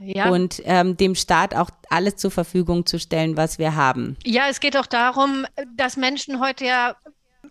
Ja. 0.00 0.30
Und 0.30 0.60
ähm, 0.64 0.96
dem 0.96 1.14
Staat 1.14 1.54
auch 1.54 1.70
alles 1.88 2.16
zur 2.16 2.32
Verfügung 2.32 2.84
zu 2.84 2.98
stellen, 2.98 3.36
was 3.36 3.58
wir 3.58 3.76
haben. 3.76 4.16
Ja, 4.24 4.48
es 4.50 4.58
geht 4.58 4.76
auch 4.76 4.86
darum, 4.86 5.46
dass 5.76 5.96
Menschen 5.96 6.40
heute 6.40 6.64
ja 6.64 6.96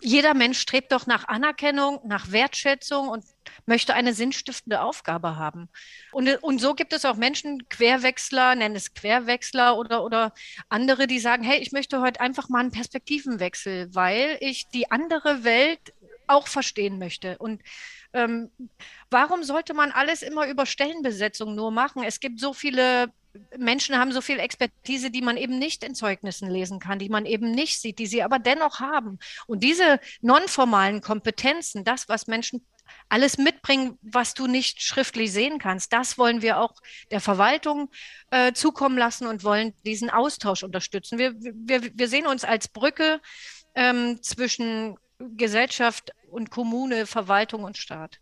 jeder 0.03 0.33
Mensch 0.33 0.59
strebt 0.59 0.91
doch 0.91 1.07
nach 1.07 1.27
Anerkennung, 1.27 1.99
nach 2.05 2.31
Wertschätzung 2.31 3.07
und 3.07 3.23
möchte 3.65 3.93
eine 3.93 4.13
sinnstiftende 4.13 4.81
Aufgabe 4.81 5.37
haben. 5.37 5.69
Und, 6.11 6.29
und 6.43 6.59
so 6.59 6.73
gibt 6.73 6.93
es 6.93 7.05
auch 7.05 7.15
Menschen, 7.15 7.67
Querwechsler, 7.69 8.55
nennen 8.55 8.75
es 8.75 8.93
Querwechsler 8.93 9.77
oder, 9.77 10.03
oder 10.03 10.33
andere, 10.69 11.07
die 11.07 11.19
sagen, 11.19 11.43
hey, 11.43 11.59
ich 11.59 11.71
möchte 11.71 12.01
heute 12.01 12.19
einfach 12.19 12.49
mal 12.49 12.59
einen 12.59 12.71
Perspektivenwechsel, 12.71 13.95
weil 13.95 14.37
ich 14.41 14.67
die 14.69 14.91
andere 14.91 15.43
Welt 15.43 15.93
auch 16.27 16.47
verstehen 16.47 16.99
möchte. 16.99 17.37
Und 17.37 17.61
ähm, 18.13 18.51
warum 19.09 19.43
sollte 19.43 19.73
man 19.73 19.91
alles 19.91 20.21
immer 20.21 20.47
über 20.47 20.65
Stellenbesetzung 20.65 21.55
nur 21.55 21.71
machen? 21.71 22.03
Es 22.03 22.19
gibt 22.19 22.39
so 22.39 22.53
viele 22.53 23.11
Menschen 23.57 23.97
haben 23.97 24.11
so 24.11 24.21
viel 24.21 24.39
Expertise, 24.39 25.09
die 25.09 25.21
man 25.21 25.37
eben 25.37 25.57
nicht 25.57 25.83
in 25.83 25.95
Zeugnissen 25.95 26.49
lesen 26.49 26.79
kann, 26.79 26.99
die 26.99 27.09
man 27.09 27.25
eben 27.25 27.51
nicht 27.51 27.81
sieht, 27.81 27.99
die 27.99 28.05
sie 28.05 28.21
aber 28.21 28.39
dennoch 28.39 28.79
haben. 28.79 29.17
Und 29.47 29.63
diese 29.63 29.99
nonformalen 30.21 31.01
Kompetenzen, 31.01 31.83
das, 31.83 32.07
was 32.09 32.27
Menschen 32.27 32.63
alles 33.09 33.37
mitbringen, 33.37 33.97
was 34.01 34.33
du 34.33 34.45
nicht 34.47 34.81
schriftlich 34.81 35.31
sehen 35.31 35.57
kannst, 35.57 35.93
das 35.93 36.17
wollen 36.17 36.41
wir 36.41 36.59
auch 36.59 36.73
der 37.11 37.21
Verwaltung 37.21 37.89
äh, 38.29 38.53
zukommen 38.53 38.97
lassen 38.97 39.25
und 39.25 39.43
wollen 39.43 39.73
diesen 39.83 40.09
Austausch 40.09 40.63
unterstützen. 40.63 41.17
Wir, 41.17 41.33
wir, 41.39 41.81
wir 41.93 42.07
sehen 42.07 42.27
uns 42.27 42.43
als 42.43 42.67
Brücke 42.67 43.19
ähm, 43.75 44.21
zwischen 44.21 44.97
Gesellschaft 45.37 46.11
und 46.29 46.49
Kommune, 46.49 47.05
Verwaltung 47.05 47.63
und 47.63 47.77
Staat. 47.77 48.19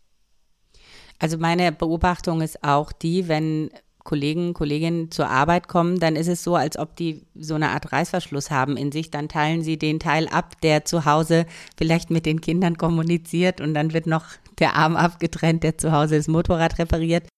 Also 1.18 1.38
meine 1.38 1.72
Beobachtung 1.72 2.40
ist 2.40 2.64
auch 2.64 2.92
die, 2.92 3.28
wenn 3.28 3.70
Kollegen, 4.04 4.52
Kolleginnen 4.52 5.10
zur 5.10 5.28
Arbeit 5.28 5.68
kommen, 5.68 6.00
dann 6.00 6.16
ist 6.16 6.26
es 6.26 6.42
so, 6.42 6.56
als 6.56 6.76
ob 6.76 6.96
die 6.96 7.24
so 7.34 7.54
eine 7.54 7.70
Art 7.70 7.92
Reißverschluss 7.92 8.50
haben 8.50 8.76
in 8.76 8.90
sich. 8.90 9.10
Dann 9.10 9.28
teilen 9.28 9.62
sie 9.62 9.78
den 9.78 10.00
Teil 10.00 10.28
ab, 10.28 10.60
der 10.62 10.84
zu 10.84 11.04
Hause 11.04 11.46
vielleicht 11.76 12.10
mit 12.10 12.26
den 12.26 12.40
Kindern 12.40 12.76
kommuniziert 12.76 13.60
und 13.60 13.74
dann 13.74 13.92
wird 13.92 14.06
noch 14.06 14.24
der 14.58 14.74
Arm 14.74 14.96
abgetrennt, 14.96 15.62
der 15.62 15.78
zu 15.78 15.92
Hause 15.92 16.16
das 16.16 16.28
Motorrad 16.28 16.78
repariert. 16.78 17.28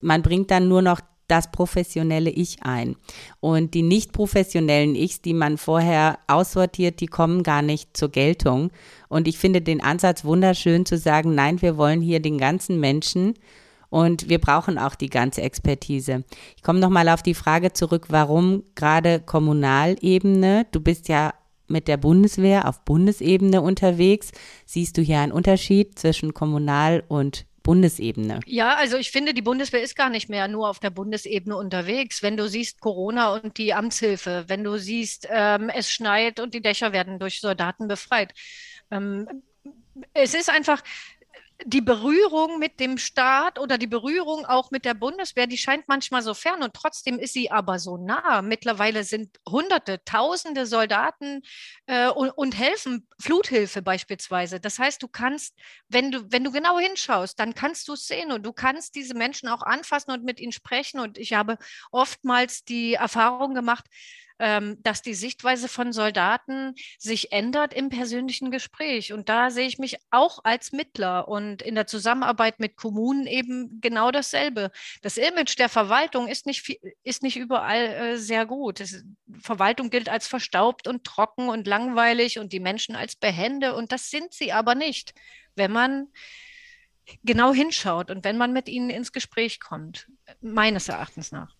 Man 0.00 0.22
bringt 0.22 0.50
dann 0.50 0.68
nur 0.68 0.82
noch 0.82 1.00
das 1.28 1.50
professionelle 1.50 2.30
Ich 2.30 2.62
ein. 2.62 2.96
Und 3.40 3.74
die 3.74 3.82
nicht 3.82 4.12
professionellen 4.12 4.94
Ichs, 4.94 5.20
die 5.20 5.34
man 5.34 5.58
vorher 5.58 6.18
aussortiert, 6.26 7.00
die 7.00 7.06
kommen 7.06 7.42
gar 7.42 7.62
nicht 7.62 7.96
zur 7.96 8.10
Geltung. 8.10 8.70
Und 9.08 9.28
ich 9.28 9.38
finde 9.38 9.60
den 9.60 9.82
Ansatz 9.82 10.24
wunderschön 10.24 10.86
zu 10.86 10.98
sagen, 10.98 11.34
nein, 11.34 11.62
wir 11.62 11.76
wollen 11.76 12.00
hier 12.00 12.20
den 12.20 12.38
ganzen 12.38 12.80
Menschen 12.80 13.34
und 13.88 14.28
wir 14.28 14.40
brauchen 14.40 14.78
auch 14.78 14.94
die 14.94 15.10
ganze 15.10 15.42
Expertise. 15.42 16.24
Ich 16.56 16.62
komme 16.62 16.80
nochmal 16.80 17.08
auf 17.08 17.22
die 17.22 17.34
Frage 17.34 17.72
zurück, 17.72 18.06
warum 18.08 18.64
gerade 18.74 19.20
Kommunalebene? 19.20 20.66
Du 20.72 20.80
bist 20.80 21.08
ja 21.08 21.34
mit 21.68 21.88
der 21.88 21.96
Bundeswehr 21.96 22.68
auf 22.68 22.84
Bundesebene 22.84 23.60
unterwegs. 23.60 24.32
Siehst 24.66 24.96
du 24.96 25.02
hier 25.02 25.20
einen 25.20 25.32
Unterschied 25.32 25.98
zwischen 25.98 26.34
Kommunal- 26.34 27.04
und 27.08 27.46
Bundesebene? 27.66 28.38
Ja, 28.46 28.76
also 28.76 28.96
ich 28.96 29.10
finde, 29.10 29.34
die 29.34 29.42
Bundeswehr 29.42 29.82
ist 29.82 29.96
gar 29.96 30.08
nicht 30.08 30.28
mehr 30.28 30.46
nur 30.46 30.68
auf 30.68 30.78
der 30.78 30.90
Bundesebene 30.90 31.56
unterwegs. 31.56 32.22
Wenn 32.22 32.36
du 32.36 32.48
siehst 32.48 32.80
Corona 32.80 33.34
und 33.34 33.58
die 33.58 33.74
Amtshilfe, 33.74 34.44
wenn 34.46 34.62
du 34.62 34.78
siehst, 34.78 35.26
ähm, 35.28 35.68
es 35.68 35.90
schneit 35.90 36.38
und 36.38 36.54
die 36.54 36.62
Dächer 36.62 36.92
werden 36.92 37.18
durch 37.18 37.40
Soldaten 37.40 37.88
befreit. 37.88 38.32
Ähm, 38.92 39.42
es 40.14 40.34
ist 40.34 40.48
einfach, 40.48 40.80
die 41.64 41.80
Berührung 41.80 42.58
mit 42.58 42.80
dem 42.80 42.98
Staat 42.98 43.58
oder 43.58 43.78
die 43.78 43.86
Berührung 43.86 44.44
auch 44.44 44.70
mit 44.70 44.84
der 44.84 44.94
Bundeswehr, 44.94 45.46
die 45.46 45.56
scheint 45.56 45.88
manchmal 45.88 46.22
so 46.22 46.34
fern 46.34 46.62
und 46.62 46.74
trotzdem 46.74 47.18
ist 47.18 47.32
sie 47.32 47.50
aber 47.50 47.78
so 47.78 47.96
nah. 47.96 48.42
Mittlerweile 48.42 49.04
sind 49.04 49.38
Hunderte, 49.48 50.04
Tausende 50.04 50.66
Soldaten 50.66 51.42
äh, 51.86 52.08
und, 52.08 52.30
und, 52.30 52.58
helfen, 52.58 53.08
Fluthilfe 53.18 53.80
beispielsweise. 53.80 54.60
Das 54.60 54.78
heißt, 54.78 55.02
du 55.02 55.08
kannst, 55.08 55.54
wenn 55.88 56.10
du, 56.10 56.30
wenn 56.30 56.44
du 56.44 56.52
genau 56.52 56.78
hinschaust, 56.78 57.38
dann 57.38 57.54
kannst 57.54 57.88
du 57.88 57.94
es 57.94 58.06
sehen 58.06 58.32
und 58.32 58.44
du 58.44 58.52
kannst 58.52 58.94
diese 58.94 59.14
Menschen 59.14 59.48
auch 59.48 59.62
anfassen 59.62 60.10
und 60.10 60.24
mit 60.24 60.40
ihnen 60.40 60.52
sprechen. 60.52 61.00
Und 61.00 61.16
ich 61.16 61.32
habe 61.32 61.56
oftmals 61.90 62.64
die 62.64 62.94
Erfahrung 62.94 63.54
gemacht, 63.54 63.86
dass 64.38 65.02
die 65.02 65.14
Sichtweise 65.14 65.68
von 65.68 65.92
Soldaten 65.92 66.74
sich 66.98 67.32
ändert 67.32 67.72
im 67.72 67.88
persönlichen 67.88 68.50
Gespräch. 68.50 69.12
Und 69.12 69.28
da 69.28 69.50
sehe 69.50 69.66
ich 69.66 69.78
mich 69.78 69.96
auch 70.10 70.40
als 70.44 70.72
Mittler 70.72 71.28
und 71.28 71.62
in 71.62 71.74
der 71.74 71.86
Zusammenarbeit 71.86 72.60
mit 72.60 72.76
Kommunen 72.76 73.26
eben 73.26 73.80
genau 73.80 74.10
dasselbe. 74.10 74.70
Das 75.00 75.16
Image 75.16 75.58
der 75.58 75.68
Verwaltung 75.68 76.28
ist 76.28 76.44
nicht, 76.44 76.78
ist 77.02 77.22
nicht 77.22 77.36
überall 77.36 77.86
äh, 77.86 78.16
sehr 78.18 78.44
gut. 78.44 78.80
Das, 78.80 79.02
Verwaltung 79.40 79.90
gilt 79.90 80.08
als 80.08 80.26
verstaubt 80.26 80.86
und 80.86 81.04
trocken 81.04 81.48
und 81.48 81.66
langweilig 81.66 82.38
und 82.38 82.52
die 82.52 82.60
Menschen 82.60 82.96
als 82.96 83.16
behende. 83.16 83.74
Und 83.74 83.92
das 83.92 84.10
sind 84.10 84.32
sie 84.32 84.52
aber 84.52 84.74
nicht, 84.74 85.14
wenn 85.54 85.72
man 85.72 86.08
genau 87.24 87.52
hinschaut 87.52 88.10
und 88.10 88.24
wenn 88.24 88.36
man 88.36 88.52
mit 88.52 88.68
ihnen 88.68 88.90
ins 88.90 89.12
Gespräch 89.12 89.60
kommt, 89.60 90.08
meines 90.40 90.88
Erachtens 90.88 91.32
nach. 91.32 91.55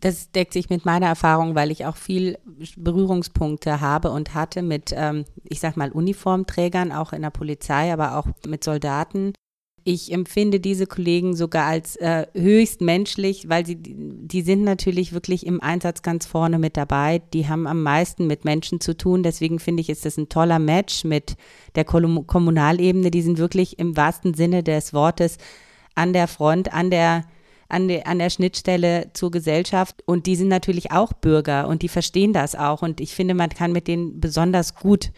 Das 0.00 0.30
deckt 0.32 0.52
sich 0.52 0.70
mit 0.70 0.84
meiner 0.84 1.06
Erfahrung, 1.06 1.54
weil 1.54 1.70
ich 1.70 1.84
auch 1.84 1.96
viel 1.96 2.38
Berührungspunkte 2.76 3.80
habe 3.80 4.10
und 4.10 4.34
hatte 4.34 4.62
mit, 4.62 4.92
ähm, 4.96 5.24
ich 5.44 5.60
sag 5.60 5.76
mal, 5.76 5.92
Uniformträgern, 5.92 6.92
auch 6.92 7.12
in 7.12 7.22
der 7.22 7.30
Polizei, 7.30 7.92
aber 7.92 8.16
auch 8.16 8.26
mit 8.46 8.64
Soldaten. 8.64 9.32
Ich 9.84 10.12
empfinde 10.12 10.60
diese 10.60 10.86
Kollegen 10.86 11.34
sogar 11.34 11.66
als 11.66 11.96
äh, 11.96 12.26
höchst 12.34 12.80
menschlich, 12.80 13.48
weil 13.48 13.66
sie, 13.66 13.76
die 13.76 14.42
sind 14.42 14.62
natürlich 14.62 15.12
wirklich 15.12 15.44
im 15.44 15.60
Einsatz 15.60 16.02
ganz 16.02 16.24
vorne 16.24 16.58
mit 16.58 16.76
dabei. 16.76 17.20
Die 17.32 17.48
haben 17.48 17.66
am 17.66 17.82
meisten 17.82 18.28
mit 18.28 18.44
Menschen 18.44 18.80
zu 18.80 18.96
tun. 18.96 19.24
Deswegen 19.24 19.58
finde 19.58 19.80
ich, 19.80 19.90
ist 19.90 20.04
das 20.04 20.16
ein 20.16 20.28
toller 20.28 20.60
Match 20.60 21.04
mit 21.04 21.36
der 21.74 21.84
Kommunalebene. 21.84 23.10
Die 23.10 23.22
sind 23.22 23.38
wirklich 23.38 23.78
im 23.80 23.96
wahrsten 23.96 24.34
Sinne 24.34 24.62
des 24.62 24.94
Wortes 24.94 25.38
an 25.96 26.12
der 26.12 26.28
Front, 26.28 26.72
an 26.72 26.90
der 26.90 27.24
an, 27.72 27.88
de, 27.88 28.04
an 28.04 28.18
der 28.18 28.30
Schnittstelle 28.30 29.10
zur 29.14 29.30
Gesellschaft 29.30 30.02
und 30.06 30.26
die 30.26 30.36
sind 30.36 30.48
natürlich 30.48 30.92
auch 30.92 31.12
Bürger 31.12 31.66
und 31.68 31.82
die 31.82 31.88
verstehen 31.88 32.32
das 32.32 32.54
auch 32.54 32.82
und 32.82 33.00
ich 33.00 33.14
finde, 33.14 33.34
man 33.34 33.50
kann 33.50 33.72
mit 33.72 33.88
denen 33.88 34.20
besonders 34.20 34.74
gut 34.74 35.10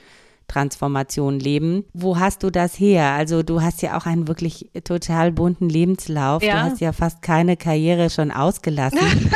Transformation 0.46 1.40
leben. 1.40 1.84
Wo 1.92 2.18
hast 2.18 2.42
du 2.42 2.50
das 2.50 2.78
her? 2.78 3.12
Also 3.12 3.42
du 3.42 3.62
hast 3.62 3.82
ja 3.82 3.96
auch 3.96 4.06
einen 4.06 4.28
wirklich 4.28 4.70
total 4.84 5.32
bunten 5.32 5.68
Lebenslauf. 5.68 6.42
Ja. 6.42 6.54
Du 6.54 6.70
hast 6.70 6.80
ja 6.80 6.92
fast 6.92 7.22
keine 7.22 7.56
Karriere 7.56 8.10
schon 8.10 8.30
ausgelassen. 8.30 9.00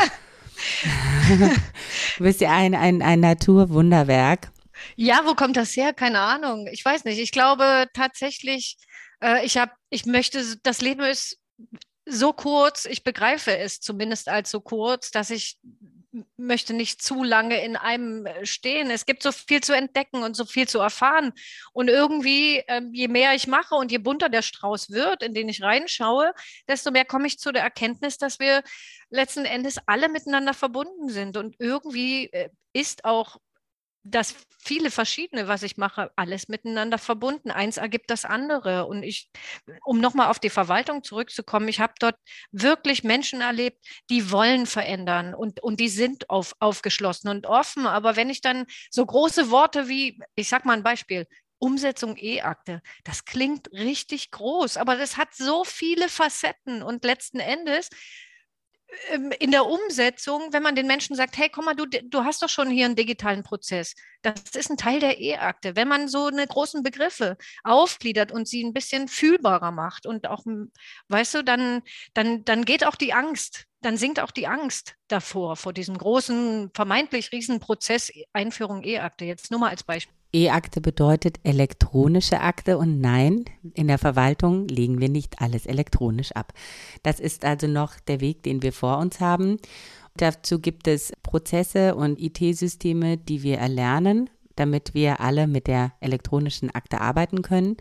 du 2.18 2.24
bist 2.24 2.40
ja 2.40 2.52
ein, 2.52 2.74
ein, 2.74 3.00
ein 3.00 3.20
Naturwunderwerk. 3.20 4.50
Ja, 4.96 5.22
wo 5.24 5.34
kommt 5.34 5.56
das 5.56 5.76
her? 5.76 5.92
Keine 5.92 6.20
Ahnung. 6.20 6.68
Ich 6.70 6.84
weiß 6.84 7.04
nicht. 7.04 7.18
Ich 7.18 7.32
glaube 7.32 7.86
tatsächlich, 7.94 8.76
äh, 9.22 9.44
ich 9.44 9.56
habe, 9.56 9.72
ich 9.90 10.06
möchte, 10.06 10.44
das 10.62 10.82
Leben 10.82 11.02
ist 11.02 11.38
so 12.08 12.32
kurz, 12.32 12.84
ich 12.86 13.04
begreife 13.04 13.56
es 13.56 13.80
zumindest 13.80 14.28
als 14.28 14.50
so 14.50 14.60
kurz, 14.60 15.10
dass 15.10 15.30
ich 15.30 15.58
möchte 16.36 16.72
nicht 16.72 17.02
zu 17.02 17.22
lange 17.22 17.62
in 17.62 17.76
einem 17.76 18.26
äh, 18.26 18.46
stehen. 18.46 18.90
Es 18.90 19.06
gibt 19.06 19.22
so 19.22 19.32
viel 19.32 19.60
zu 19.60 19.74
entdecken 19.74 20.22
und 20.22 20.34
so 20.36 20.44
viel 20.44 20.66
zu 20.66 20.78
erfahren. 20.78 21.32
Und 21.72 21.88
irgendwie, 21.88 22.62
ähm, 22.68 22.92
je 22.94 23.08
mehr 23.08 23.34
ich 23.34 23.46
mache 23.46 23.74
und 23.74 23.92
je 23.92 23.98
bunter 23.98 24.28
der 24.28 24.42
Strauß 24.42 24.90
wird, 24.90 25.22
in 25.22 25.34
den 25.34 25.48
ich 25.48 25.62
reinschaue, 25.62 26.32
desto 26.66 26.90
mehr 26.90 27.04
komme 27.04 27.26
ich 27.26 27.38
zu 27.38 27.52
der 27.52 27.62
Erkenntnis, 27.62 28.18
dass 28.18 28.38
wir 28.38 28.62
letzten 29.10 29.44
Endes 29.44 29.78
alle 29.86 30.08
miteinander 30.08 30.54
verbunden 30.54 31.08
sind. 31.08 31.36
Und 31.36 31.56
irgendwie 31.58 32.32
äh, 32.32 32.48
ist 32.72 33.04
auch 33.04 33.36
das 34.10 34.34
viele 34.58 34.90
verschiedene, 34.90 35.48
was 35.48 35.62
ich 35.62 35.76
mache, 35.76 36.10
alles 36.16 36.48
miteinander 36.48 36.98
verbunden. 36.98 37.50
Eins 37.50 37.76
ergibt 37.76 38.10
das 38.10 38.24
andere. 38.24 38.86
Und 38.86 39.02
ich, 39.02 39.30
um 39.84 40.00
nochmal 40.00 40.28
auf 40.28 40.38
die 40.38 40.50
Verwaltung 40.50 41.02
zurückzukommen, 41.02 41.68
ich 41.68 41.80
habe 41.80 41.94
dort 41.98 42.16
wirklich 42.50 43.04
Menschen 43.04 43.40
erlebt, 43.40 43.84
die 44.10 44.30
wollen 44.30 44.66
verändern 44.66 45.34
und, 45.34 45.62
und 45.62 45.80
die 45.80 45.88
sind 45.88 46.28
auf, 46.30 46.54
aufgeschlossen 46.58 47.28
und 47.28 47.46
offen. 47.46 47.86
Aber 47.86 48.16
wenn 48.16 48.30
ich 48.30 48.40
dann 48.40 48.66
so 48.90 49.04
große 49.06 49.50
Worte 49.50 49.88
wie, 49.88 50.20
ich 50.34 50.48
sage 50.48 50.66
mal 50.66 50.76
ein 50.76 50.82
Beispiel, 50.82 51.26
Umsetzung 51.60 52.16
E-Akte. 52.16 52.82
Das 53.02 53.24
klingt 53.24 53.72
richtig 53.72 54.30
groß, 54.30 54.76
aber 54.76 54.96
das 54.96 55.16
hat 55.16 55.34
so 55.34 55.64
viele 55.64 56.08
Facetten 56.08 56.82
und 56.82 57.04
letzten 57.04 57.40
Endes 57.40 57.90
in 59.38 59.50
der 59.50 59.66
Umsetzung, 59.66 60.52
wenn 60.52 60.62
man 60.62 60.74
den 60.74 60.86
Menschen 60.86 61.14
sagt, 61.14 61.36
hey, 61.36 61.48
komm 61.50 61.66
mal, 61.66 61.74
du, 61.74 61.86
du 61.86 62.24
hast 62.24 62.42
doch 62.42 62.48
schon 62.48 62.70
hier 62.70 62.86
einen 62.86 62.96
digitalen 62.96 63.42
Prozess. 63.42 63.94
Das 64.22 64.40
ist 64.54 64.70
ein 64.70 64.76
Teil 64.76 65.00
der 65.00 65.20
E-Akte. 65.20 65.76
Wenn 65.76 65.88
man 65.88 66.08
so 66.08 66.26
eine 66.26 66.46
großen 66.46 66.82
Begriffe 66.82 67.36
aufgliedert 67.64 68.32
und 68.32 68.48
sie 68.48 68.64
ein 68.64 68.72
bisschen 68.72 69.08
fühlbarer 69.08 69.72
macht 69.72 70.06
und 70.06 70.26
auch, 70.26 70.44
weißt 71.08 71.34
du, 71.34 71.44
dann, 71.44 71.82
dann, 72.14 72.44
dann 72.44 72.64
geht 72.64 72.86
auch 72.86 72.96
die 72.96 73.12
Angst, 73.12 73.66
dann 73.80 73.96
sinkt 73.96 74.20
auch 74.20 74.30
die 74.30 74.46
Angst 74.46 74.94
davor, 75.06 75.56
vor 75.56 75.72
diesem 75.72 75.96
großen, 75.96 76.70
vermeintlich 76.74 77.30
riesen 77.32 77.60
Prozess 77.60 78.10
Einführung 78.32 78.82
E-Akte. 78.84 79.24
Jetzt 79.24 79.50
nur 79.50 79.60
mal 79.60 79.70
als 79.70 79.84
Beispiel. 79.84 80.17
E-Akte 80.32 80.80
bedeutet 80.82 81.40
elektronische 81.42 82.40
Akte 82.40 82.76
und 82.76 83.00
nein, 83.00 83.44
in 83.74 83.88
der 83.88 83.98
Verwaltung 83.98 84.68
legen 84.68 85.00
wir 85.00 85.08
nicht 85.08 85.40
alles 85.40 85.64
elektronisch 85.64 86.32
ab. 86.32 86.52
Das 87.02 87.18
ist 87.18 87.44
also 87.44 87.66
noch 87.66 87.98
der 88.00 88.20
Weg, 88.20 88.42
den 88.42 88.62
wir 88.62 88.72
vor 88.72 88.98
uns 88.98 89.20
haben. 89.20 89.56
Dazu 90.16 90.58
gibt 90.58 90.86
es 90.86 91.12
Prozesse 91.22 91.94
und 91.94 92.20
IT-Systeme, 92.20 93.16
die 93.16 93.42
wir 93.42 93.58
erlernen, 93.58 94.28
damit 94.56 94.92
wir 94.92 95.20
alle 95.20 95.46
mit 95.46 95.66
der 95.66 95.92
elektronischen 96.00 96.74
Akte 96.74 97.00
arbeiten 97.00 97.42
können. 97.42 97.76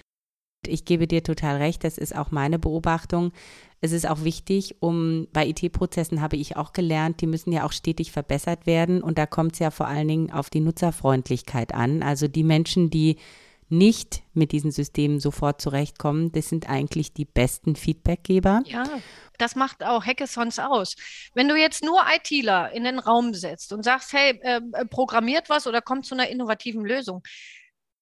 Ich 0.65 0.85
gebe 0.85 1.07
dir 1.07 1.23
total 1.23 1.57
recht, 1.57 1.83
das 1.83 1.97
ist 1.97 2.15
auch 2.15 2.31
meine 2.31 2.59
Beobachtung. 2.59 3.31
Es 3.79 3.91
ist 3.91 4.07
auch 4.07 4.23
wichtig, 4.23 4.77
um 4.79 5.27
bei 5.31 5.47
IT-Prozessen 5.47 6.21
habe 6.21 6.35
ich 6.35 6.57
auch 6.57 6.73
gelernt, 6.73 7.21
die 7.21 7.27
müssen 7.27 7.51
ja 7.51 7.63
auch 7.63 7.71
stetig 7.71 8.11
verbessert 8.11 8.65
werden. 8.65 9.03
Und 9.03 9.17
da 9.17 9.27
kommt 9.27 9.53
es 9.53 9.59
ja 9.59 9.69
vor 9.69 9.87
allen 9.87 10.07
Dingen 10.07 10.31
auf 10.31 10.49
die 10.49 10.61
Nutzerfreundlichkeit 10.61 11.73
an. 11.75 12.01
Also 12.01 12.27
die 12.27 12.43
Menschen, 12.43 12.89
die 12.89 13.17
nicht 13.69 14.23
mit 14.33 14.51
diesen 14.51 14.71
Systemen 14.71 15.19
sofort 15.19 15.61
zurechtkommen, 15.61 16.31
das 16.31 16.49
sind 16.49 16.69
eigentlich 16.69 17.13
die 17.13 17.25
besten 17.25 17.75
Feedbackgeber. 17.75 18.61
Ja, 18.65 18.85
das 19.37 19.55
macht 19.55 19.83
auch 19.83 20.05
Hackathons 20.05 20.57
aus. 20.57 20.95
Wenn 21.33 21.49
du 21.49 21.55
jetzt 21.55 21.83
nur 21.83 22.01
ITler 22.15 22.71
in 22.71 22.85
den 22.85 22.97
Raum 22.97 23.33
setzt 23.33 23.73
und 23.73 23.83
sagst, 23.83 24.13
hey, 24.13 24.39
äh, 24.41 24.61
programmiert 24.89 25.49
was 25.49 25.67
oder 25.67 25.81
kommt 25.81 26.05
zu 26.05 26.15
einer 26.15 26.29
innovativen 26.29 26.85
Lösung, 26.85 27.23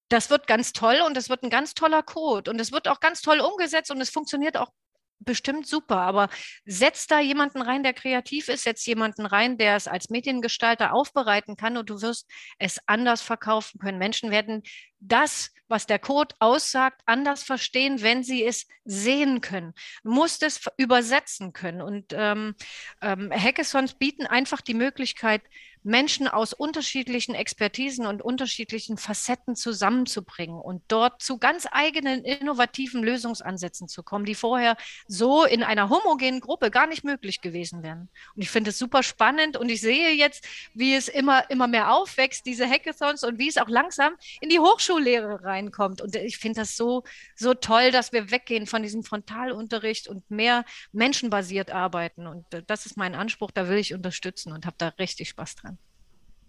das 0.08 0.30
wird 0.30 0.46
ganz 0.46 0.72
toll 0.72 1.00
und 1.06 1.16
das 1.16 1.28
wird 1.28 1.42
ein 1.42 1.50
ganz 1.50 1.74
toller 1.74 2.02
Code 2.02 2.50
und 2.50 2.60
es 2.60 2.72
wird 2.72 2.88
auch 2.88 3.00
ganz 3.00 3.22
toll 3.22 3.40
umgesetzt 3.40 3.90
und 3.90 4.00
es 4.00 4.10
funktioniert 4.10 4.56
auch 4.56 4.70
bestimmt 5.18 5.66
super, 5.66 5.96
aber 5.98 6.28
setz 6.64 7.06
da 7.06 7.20
jemanden 7.20 7.62
rein, 7.62 7.82
der 7.82 7.94
kreativ 7.94 8.48
ist, 8.48 8.64
setz 8.64 8.84
jemanden 8.86 9.26
rein, 9.26 9.58
der 9.58 9.76
es 9.76 9.88
als 9.88 10.10
Mediengestalter 10.10 10.92
aufbereiten 10.92 11.56
kann 11.56 11.76
und 11.76 11.90
du 11.90 12.02
wirst 12.02 12.30
es 12.58 12.78
anders 12.86 13.22
verkaufen 13.22 13.78
können. 13.78 13.98
Menschen 13.98 14.30
werden 14.30 14.62
das, 15.00 15.50
was 15.68 15.86
der 15.86 15.98
Code 15.98 16.34
aussagt, 16.38 17.02
anders 17.06 17.42
verstehen, 17.42 18.02
wenn 18.02 18.22
sie 18.22 18.44
es 18.44 18.66
sehen 18.84 19.40
können. 19.40 19.74
Du 20.04 20.10
musst 20.10 20.42
es 20.42 20.60
übersetzen 20.76 21.52
können. 21.52 21.82
Und 21.82 22.12
ähm, 22.12 22.54
ähm, 23.02 23.32
Hackathons 23.32 23.94
bieten 23.94 24.26
einfach 24.26 24.60
die 24.60 24.74
Möglichkeit, 24.74 25.42
Menschen 25.86 26.26
aus 26.26 26.52
unterschiedlichen 26.52 27.36
Expertisen 27.36 28.06
und 28.06 28.20
unterschiedlichen 28.20 28.98
Facetten 28.98 29.54
zusammenzubringen 29.54 30.60
und 30.60 30.82
dort 30.88 31.22
zu 31.22 31.38
ganz 31.38 31.68
eigenen 31.70 32.24
innovativen 32.24 33.04
Lösungsansätzen 33.04 33.86
zu 33.86 34.02
kommen, 34.02 34.24
die 34.24 34.34
vorher 34.34 34.76
so 35.06 35.44
in 35.44 35.62
einer 35.62 35.88
homogenen 35.88 36.40
Gruppe 36.40 36.72
gar 36.72 36.88
nicht 36.88 37.04
möglich 37.04 37.40
gewesen 37.40 37.84
wären. 37.84 38.08
Und 38.34 38.42
ich 38.42 38.50
finde 38.50 38.70
es 38.70 38.78
super 38.78 39.04
spannend 39.04 39.56
und 39.56 39.68
ich 39.68 39.80
sehe 39.80 40.10
jetzt, 40.10 40.44
wie 40.74 40.96
es 40.96 41.06
immer, 41.06 41.48
immer 41.50 41.68
mehr 41.68 41.92
aufwächst, 41.92 42.46
diese 42.46 42.68
Hackathons 42.68 43.22
und 43.22 43.38
wie 43.38 43.48
es 43.48 43.56
auch 43.56 43.68
langsam 43.68 44.14
in 44.40 44.48
die 44.48 44.58
Hochschullehre 44.96 45.44
reinkommt. 45.44 46.00
Und 46.00 46.16
ich 46.16 46.38
finde 46.38 46.60
das 46.60 46.76
so, 46.76 47.02
so 47.34 47.54
toll, 47.54 47.90
dass 47.90 48.12
wir 48.12 48.30
weggehen 48.30 48.66
von 48.66 48.82
diesem 48.82 49.02
Frontalunterricht 49.02 50.08
und 50.08 50.30
mehr 50.30 50.64
menschenbasiert 50.92 51.70
arbeiten. 51.70 52.26
Und 52.26 52.44
das 52.66 52.86
ist 52.86 52.96
mein 52.96 53.14
Anspruch, 53.14 53.50
da 53.50 53.68
will 53.68 53.78
ich 53.78 53.94
unterstützen 53.94 54.52
und 54.52 54.66
habe 54.66 54.76
da 54.78 54.88
richtig 54.98 55.28
Spaß 55.30 55.56
dran. 55.56 55.78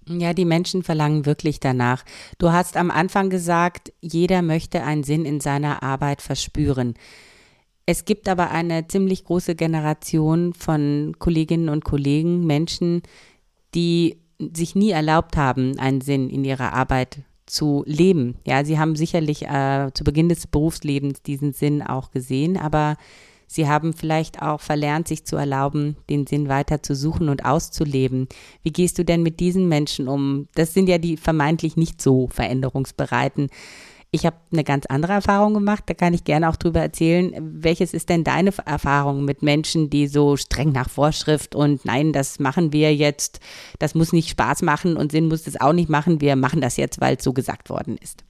Ja, 0.10 0.34
die 0.34 0.46
Menschen 0.46 0.84
verlangen 0.84 1.26
wirklich 1.26 1.60
danach. 1.60 2.06
Du 2.38 2.52
hast 2.52 2.78
am 2.78 2.92
Anfang 2.92 3.30
gesagt, 3.30 3.92
jeder 4.00 4.42
möchte 4.42 4.84
einen 4.84 5.04
Sinn 5.04 5.26
in 5.26 5.42
seiner 5.42 5.84
Arbeit 5.84 6.22
verspüren. 6.22 6.94
Es 7.86 8.06
gibt 8.06 8.30
aber 8.30 8.52
eine 8.52 8.88
ziemlich 8.88 9.26
große 9.26 9.56
Generation 9.56 10.54
von 10.54 11.16
Kolleginnen 11.20 11.68
und 11.68 11.84
Kollegen, 11.84 12.46
Menschen, 12.46 13.02
die 13.76 14.18
sich 14.40 14.76
nie 14.76 14.92
erlaubt 14.92 15.36
haben, 15.36 15.78
einen 15.78 16.00
Sinn 16.00 16.30
in 16.30 16.46
ihrer 16.46 16.74
Arbeit 16.74 17.24
zu 17.48 17.84
leben. 17.88 18.36
Ja, 18.46 18.64
sie 18.64 18.78
haben 18.78 18.96
sicherlich 18.96 19.44
äh, 19.48 19.90
zu 19.94 20.04
Beginn 20.04 20.30
des 20.30 20.46
Berufslebens 20.48 21.24
diesen 21.24 21.54
Sinn 21.54 21.82
auch 21.82 22.12
gesehen, 22.12 22.58
aber 22.58 22.98
Sie 23.50 23.68
haben 23.68 23.94
vielleicht 23.94 24.42
auch 24.42 24.60
verlernt, 24.60 25.08
sich 25.08 25.24
zu 25.24 25.38
erlauben, 25.38 25.96
den 26.10 26.28
Sinn 26.28 26.50
weiter 26.50 26.84
zu 26.84 26.94
suchen 26.94 27.30
und 27.30 27.46
auszuleben. 27.46 28.28
Wie 28.62 28.74
gehst 28.74 29.00
du 29.00 29.06
denn 29.06 29.24
mit 29.24 29.40
diesen 29.40 29.70
Menschen 29.70 30.10
um? 30.10 30.50
Das 30.56 30.74
sind 30.74 30.90
ja 30.90 30.98
die 30.98 31.16
vermeintlich 31.16 31.78
nicht 31.78 32.02
so 32.02 32.28
veränderungsbereiten. 32.28 33.48
Ich 34.10 34.26
habe 34.26 34.38
eine 34.54 34.64
ganz 34.64 34.86
andere 34.86 35.14
Erfahrung 35.14 35.54
gemacht, 35.54 35.84
da 35.88 35.94
kann 35.94 36.14
ich 36.14 36.24
gerne 36.24 36.48
auch 36.48 36.56
drüber 36.56 36.80
erzählen. 36.80 37.34
Welches 37.40 37.94
ist 37.94 38.08
denn 38.08 38.24
deine 38.24 38.54
Erfahrung 38.66 39.26
mit 39.26 39.42
Menschen, 39.42 39.90
die 39.90 40.08
so 40.08 40.38
streng 40.38 40.72
nach 40.72 40.90
Vorschrift 40.90 41.56
und 41.56 41.84
nein, 41.84 42.14
das 42.14 42.40
machen 42.40 42.72
wir 42.72 42.96
jetzt, 42.96 43.42
das 43.80 43.96
muss 43.96 44.14
nicht 44.14 44.30
Spaß 44.30 44.62
machen 44.62 44.96
und 44.96 45.12
Sinn 45.12 45.28
muss 45.28 45.46
es 45.46 45.60
auch 45.60 45.74
nicht 45.74 45.90
machen, 45.90 46.22
wir 46.22 46.38
machen 46.38 46.62
das 46.62 46.78
jetzt, 46.78 47.02
weil 47.02 47.18
es 47.18 47.24
so 47.24 47.34
gesagt 47.34 47.70
worden 47.70 47.98
ist? 47.98 48.24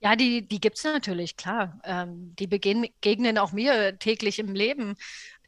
Ja, 0.00 0.16
die, 0.16 0.48
die 0.48 0.60
gibt 0.60 0.78
es 0.78 0.84
natürlich, 0.84 1.36
klar. 1.36 1.78
Ähm, 1.84 2.34
die 2.38 2.46
begegnen 2.46 3.38
auch 3.38 3.52
mir 3.52 3.98
täglich 3.98 4.38
im 4.40 4.54
Leben. 4.54 4.96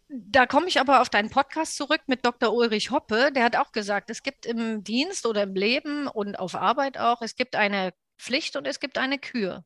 Da 0.09 0.47
komme 0.47 0.69
ich 0.69 0.79
aber 0.79 1.01
auf 1.01 1.09
deinen 1.09 1.31
Podcast 1.31 1.77
zurück 1.77 2.03
mit 2.07 2.25
Dr. 2.25 2.55
Ulrich 2.55 2.91
Hoppe. 2.91 3.33
Der 3.35 3.45
hat 3.45 3.57
auch 3.57 3.73
gesagt, 3.73 4.11
es 4.11 4.23
gibt 4.23 4.47
im 4.47 4.85
Dienst 4.85 5.27
oder 5.27 5.43
im 5.43 5.55
Leben 5.55 6.07
und 6.07 6.39
auf 6.39 6.55
Arbeit 6.55 6.99
auch, 6.99 7.23
es 7.23 7.35
gibt 7.35 7.57
eine 7.57 7.95
Pflicht 8.19 8.55
und 8.57 8.67
es 8.67 8.79
gibt 8.79 8.99
eine 8.99 9.19
Kür 9.19 9.65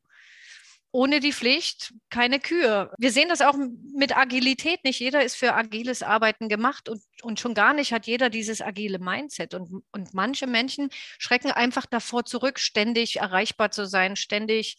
ohne 0.97 1.19
die 1.19 1.31
Pflicht 1.31 1.93
keine 2.09 2.39
Kühe. 2.39 2.91
Wir 2.97 3.11
sehen 3.11 3.29
das 3.29 3.41
auch 3.41 3.55
mit 3.93 4.17
Agilität. 4.17 4.83
Nicht 4.83 4.99
jeder 4.99 5.23
ist 5.23 5.35
für 5.35 5.53
agiles 5.53 6.01
Arbeiten 6.01 6.49
gemacht 6.49 6.89
und, 6.89 7.03
und 7.21 7.39
schon 7.39 7.53
gar 7.53 7.75
nicht 7.75 7.93
hat 7.93 8.07
jeder 8.07 8.31
dieses 8.31 8.63
agile 8.63 8.97
Mindset. 8.97 9.53
Und, 9.53 9.83
und 9.91 10.15
manche 10.15 10.47
Menschen 10.47 10.89
schrecken 11.19 11.51
einfach 11.51 11.85
davor 11.85 12.25
zurück, 12.25 12.57
ständig 12.57 13.17
erreichbar 13.17 13.69
zu 13.69 13.85
sein, 13.85 14.15
ständig 14.15 14.77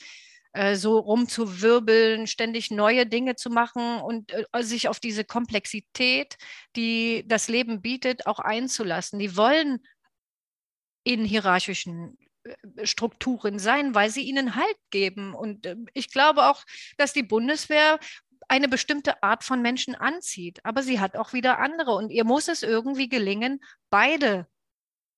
äh, 0.55 0.75
so 0.75 0.99
rumzuwirbeln, 0.99 2.27
ständig 2.27 2.73
neue 2.73 3.07
Dinge 3.07 3.37
zu 3.37 3.49
machen 3.49 4.01
und 4.01 4.33
äh, 4.33 4.63
sich 4.65 4.89
auf 4.89 4.99
diese 4.99 5.23
Komplexität, 5.23 6.35
die 6.75 7.23
das 7.29 7.47
Leben 7.47 7.81
bietet, 7.81 8.27
auch 8.27 8.41
einzulassen. 8.41 9.21
Die 9.21 9.37
wollen 9.37 9.79
in 11.05 11.25
hierarchischen 11.25 12.19
Strukturen 12.83 13.59
sein, 13.59 13.95
weil 13.95 14.11
sie 14.11 14.23
ihnen 14.23 14.55
Halt 14.55 14.77
geben. 14.91 15.35
Und 15.35 15.67
ähm, 15.67 15.87
ich 15.95 16.11
glaube 16.11 16.47
auch, 16.47 16.65
dass 16.97 17.13
die 17.13 17.23
Bundeswehr 17.23 17.99
eine 18.49 18.69
bestimmte 18.69 19.23
Art 19.23 19.45
von 19.45 19.61
Menschen 19.61 19.95
anzieht, 19.95 20.65
aber 20.65 20.83
sie 20.83 21.01
hat 21.01 21.17
auch 21.17 21.33
wieder 21.33 21.59
andere. 21.59 21.95
Und 21.95 22.11
ihr 22.11 22.25
muss 22.25 22.49
es 22.49 22.63
irgendwie 22.63 23.09
gelingen, 23.09 23.61
beide 23.91 24.47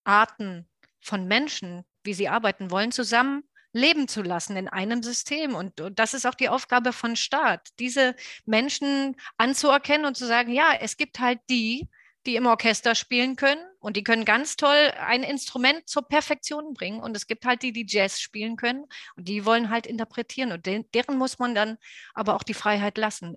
Arten 0.04 0.68
von 1.00 1.26
Menschen, 1.26 1.84
wie 2.02 2.14
sie 2.14 2.28
arbeiten 2.28 2.70
wollen, 2.70 2.92
zusammen 2.92 3.44
leben 3.72 4.08
zu 4.08 4.22
lassen 4.22 4.56
in 4.56 4.68
einem 4.68 5.02
System. 5.02 5.54
Und, 5.54 5.80
und, 5.80 5.98
das 5.98 6.14
ist 6.14 6.26
auch 6.26 6.34
die 6.34 6.48
Aufgabe 6.48 6.92
von 6.92 7.16
Staat, 7.16 7.68
diese 7.78 8.16
Menschen 8.44 9.16
anzuerkennen 9.36 10.06
und 10.06 10.16
zu 10.16 10.26
sagen, 10.26 10.52
ja, 10.52 10.72
es 10.80 10.96
gibt 10.96 11.20
halt 11.20 11.40
die, 11.48 11.88
die 12.26 12.36
im 12.36 12.46
Orchester 12.46 12.94
spielen 12.94 13.36
können 13.36 13.64
und 13.78 13.96
die 13.96 14.04
können 14.04 14.24
ganz 14.24 14.56
toll 14.56 14.92
ein 14.98 15.22
Instrument 15.22 15.88
zur 15.88 16.06
Perfektion 16.06 16.74
bringen. 16.74 17.00
Und 17.00 17.16
es 17.16 17.26
gibt 17.26 17.46
halt 17.46 17.62
die, 17.62 17.72
die 17.72 17.86
Jazz 17.88 18.20
spielen 18.20 18.56
können 18.56 18.84
und 19.16 19.26
die 19.28 19.44
wollen 19.46 19.70
halt 19.70 19.86
interpretieren 19.86 20.52
und 20.52 20.66
de 20.66 20.84
deren 20.94 21.16
muss 21.16 21.38
man 21.38 21.54
dann 21.54 21.78
aber 22.14 22.34
auch 22.34 22.42
die 22.42 22.54
Freiheit 22.54 22.98
lassen, 22.98 23.36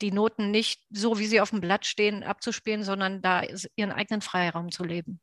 die 0.00 0.12
Noten 0.12 0.50
nicht 0.50 0.82
so, 0.90 1.18
wie 1.18 1.26
sie 1.26 1.40
auf 1.40 1.50
dem 1.50 1.60
Blatt 1.60 1.84
stehen, 1.84 2.22
abzuspielen, 2.22 2.84
sondern 2.84 3.20
da 3.20 3.42
ihren 3.76 3.92
eigenen 3.92 4.22
Freiraum 4.22 4.70
zu 4.70 4.84
leben. 4.84 5.20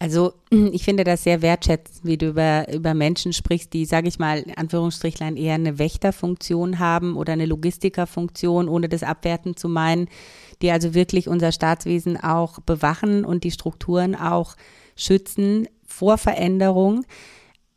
Also 0.00 0.32
ich 0.50 0.82
finde 0.82 1.04
das 1.04 1.22
sehr 1.22 1.42
wertschätzend, 1.42 2.04
wie 2.04 2.18
du 2.18 2.30
über, 2.30 2.72
über 2.72 2.94
Menschen 2.94 3.32
sprichst, 3.32 3.72
die, 3.72 3.84
sage 3.84 4.08
ich 4.08 4.18
mal, 4.18 4.40
in 4.40 4.56
Anführungsstrichlein 4.56 5.36
eher 5.36 5.54
eine 5.54 5.78
Wächterfunktion 5.78 6.80
haben 6.80 7.16
oder 7.16 7.34
eine 7.34 7.46
Logistikerfunktion, 7.46 8.68
ohne 8.68 8.88
das 8.88 9.04
abwerten 9.04 9.56
zu 9.56 9.68
meinen, 9.68 10.08
die 10.62 10.72
also 10.72 10.94
wirklich 10.94 11.28
unser 11.28 11.52
Staatswesen 11.52 12.16
auch 12.16 12.58
bewachen 12.60 13.24
und 13.24 13.44
die 13.44 13.52
Strukturen 13.52 14.16
auch 14.16 14.56
schützen 14.96 15.68
vor 15.86 16.18
Veränderung 16.18 17.04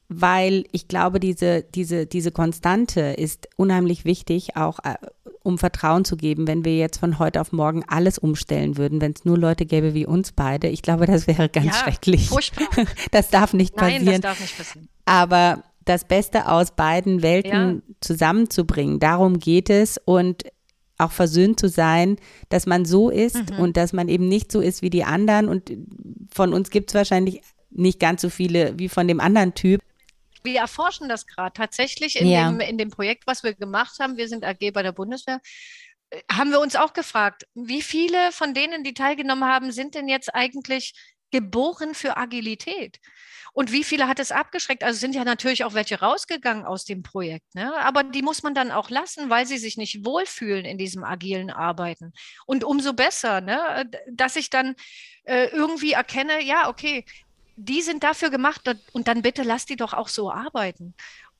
weil 0.09 0.65
ich 0.71 0.87
glaube, 0.87 1.19
diese, 1.19 1.63
diese, 1.63 2.05
diese 2.05 2.31
Konstante 2.31 3.01
ist 3.01 3.49
unheimlich 3.55 4.05
wichtig, 4.05 4.55
auch 4.55 4.79
äh, 4.83 4.95
um 5.43 5.57
Vertrauen 5.57 6.05
zu 6.05 6.15
geben, 6.15 6.47
wenn 6.47 6.63
wir 6.65 6.77
jetzt 6.77 6.99
von 6.99 7.19
heute 7.19 7.41
auf 7.41 7.51
morgen 7.51 7.83
alles 7.87 8.17
umstellen 8.17 8.77
würden, 8.77 9.01
wenn 9.01 9.11
es 9.11 9.25
nur 9.25 9.37
Leute 9.37 9.65
gäbe 9.65 9.93
wie 9.93 10.05
uns 10.05 10.31
beide. 10.31 10.67
Ich 10.69 10.81
glaube, 10.81 11.05
das 11.05 11.27
wäre 11.27 11.49
ganz 11.49 11.67
ja, 11.67 11.73
schrecklich. 11.73 12.29
Furchtbar. 12.29 12.67
Das 13.11 13.29
darf 13.29 13.53
nicht 13.53 13.75
passieren. 13.75 14.05
Nein, 14.05 14.21
das 14.21 14.31
darf 14.31 14.39
nicht 14.39 14.57
passieren. 14.57 14.87
Aber 15.05 15.63
das 15.85 16.05
Beste 16.05 16.47
aus 16.47 16.71
beiden 16.71 17.21
Welten 17.21 17.83
ja. 17.87 17.95
zusammenzubringen, 17.99 18.99
darum 18.99 19.39
geht 19.39 19.69
es 19.69 19.99
und 20.05 20.43
auch 20.97 21.11
versöhnt 21.11 21.59
zu 21.59 21.67
sein, 21.67 22.17
dass 22.49 22.65
man 22.65 22.85
so 22.85 23.09
ist 23.09 23.51
mhm. 23.51 23.59
und 23.59 23.77
dass 23.77 23.93
man 23.93 24.07
eben 24.07 24.27
nicht 24.29 24.51
so 24.51 24.61
ist 24.61 24.81
wie 24.81 24.89
die 24.89 25.03
anderen. 25.03 25.49
Und 25.49 25.71
von 26.33 26.53
uns 26.53 26.69
gibt 26.69 26.91
es 26.91 26.95
wahrscheinlich 26.95 27.41
nicht 27.71 27.99
ganz 27.99 28.21
so 28.21 28.29
viele 28.29 28.77
wie 28.77 28.87
von 28.87 29.07
dem 29.07 29.19
anderen 29.19 29.53
Typ 29.53 29.81
wir 30.43 30.59
erforschen 30.59 31.09
das 31.09 31.25
gerade 31.25 31.53
tatsächlich 31.53 32.19
in, 32.19 32.27
ja. 32.27 32.49
dem, 32.49 32.59
in 32.59 32.77
dem 32.77 32.89
Projekt, 32.89 33.27
was 33.27 33.43
wir 33.43 33.53
gemacht 33.53 33.99
haben. 33.99 34.17
Wir 34.17 34.27
sind 34.27 34.43
AG 34.43 34.71
bei 34.73 34.83
der 34.83 34.91
Bundeswehr 34.91 35.39
äh, 36.09 36.21
haben 36.31 36.51
wir 36.51 36.59
uns 36.59 36.75
auch 36.75 36.93
gefragt, 36.93 37.47
wie 37.53 37.81
viele 37.81 38.31
von 38.31 38.53
denen, 38.53 38.83
die 38.83 38.93
teilgenommen 38.93 39.45
haben, 39.45 39.71
sind 39.71 39.95
denn 39.95 40.07
jetzt 40.07 40.33
eigentlich 40.33 40.93
geboren 41.31 41.95
für 41.95 42.15
Agilität? 42.17 42.99
Und 43.53 43.71
wie 43.71 43.83
viele 43.83 44.07
hat 44.07 44.19
es 44.19 44.31
abgeschreckt? 44.31 44.83
Also 44.83 44.99
sind 44.99 45.13
ja 45.13 45.23
natürlich 45.23 45.63
auch 45.63 45.75
welche 45.75 45.99
rausgegangen 45.99 46.65
aus 46.65 46.85
dem 46.85 47.03
Projekt, 47.03 47.53
ne? 47.53 47.71
aber 47.77 48.03
die 48.03 48.23
muss 48.23 48.41
man 48.41 48.55
dann 48.55 48.71
auch 48.71 48.89
lassen, 48.89 49.29
weil 49.29 49.45
sie 49.45 49.59
sich 49.59 49.77
nicht 49.77 50.03
wohlfühlen 50.03 50.65
in 50.65 50.79
diesem 50.79 51.03
agilen 51.03 51.51
Arbeiten. 51.51 52.13
Und 52.47 52.63
umso 52.63 52.93
besser, 52.93 53.41
ne? 53.41 53.89
dass 54.11 54.35
ich 54.35 54.49
dann 54.49 54.75
äh, 55.25 55.49
irgendwie 55.49 55.91
erkenne, 55.91 56.41
ja, 56.41 56.67
okay, 56.67 57.05
die 57.55 57.81
sind 57.81 58.03
dafür 58.03 58.29
gemacht 58.29 58.61
und 58.91 59.07
dann 59.07 59.21
bitte 59.21 59.43
lass 59.43 59.65
die 59.65 59.75
doch 59.75 59.93
auch 59.93 60.07
so 60.07 60.31
arbeiten. 60.31 60.93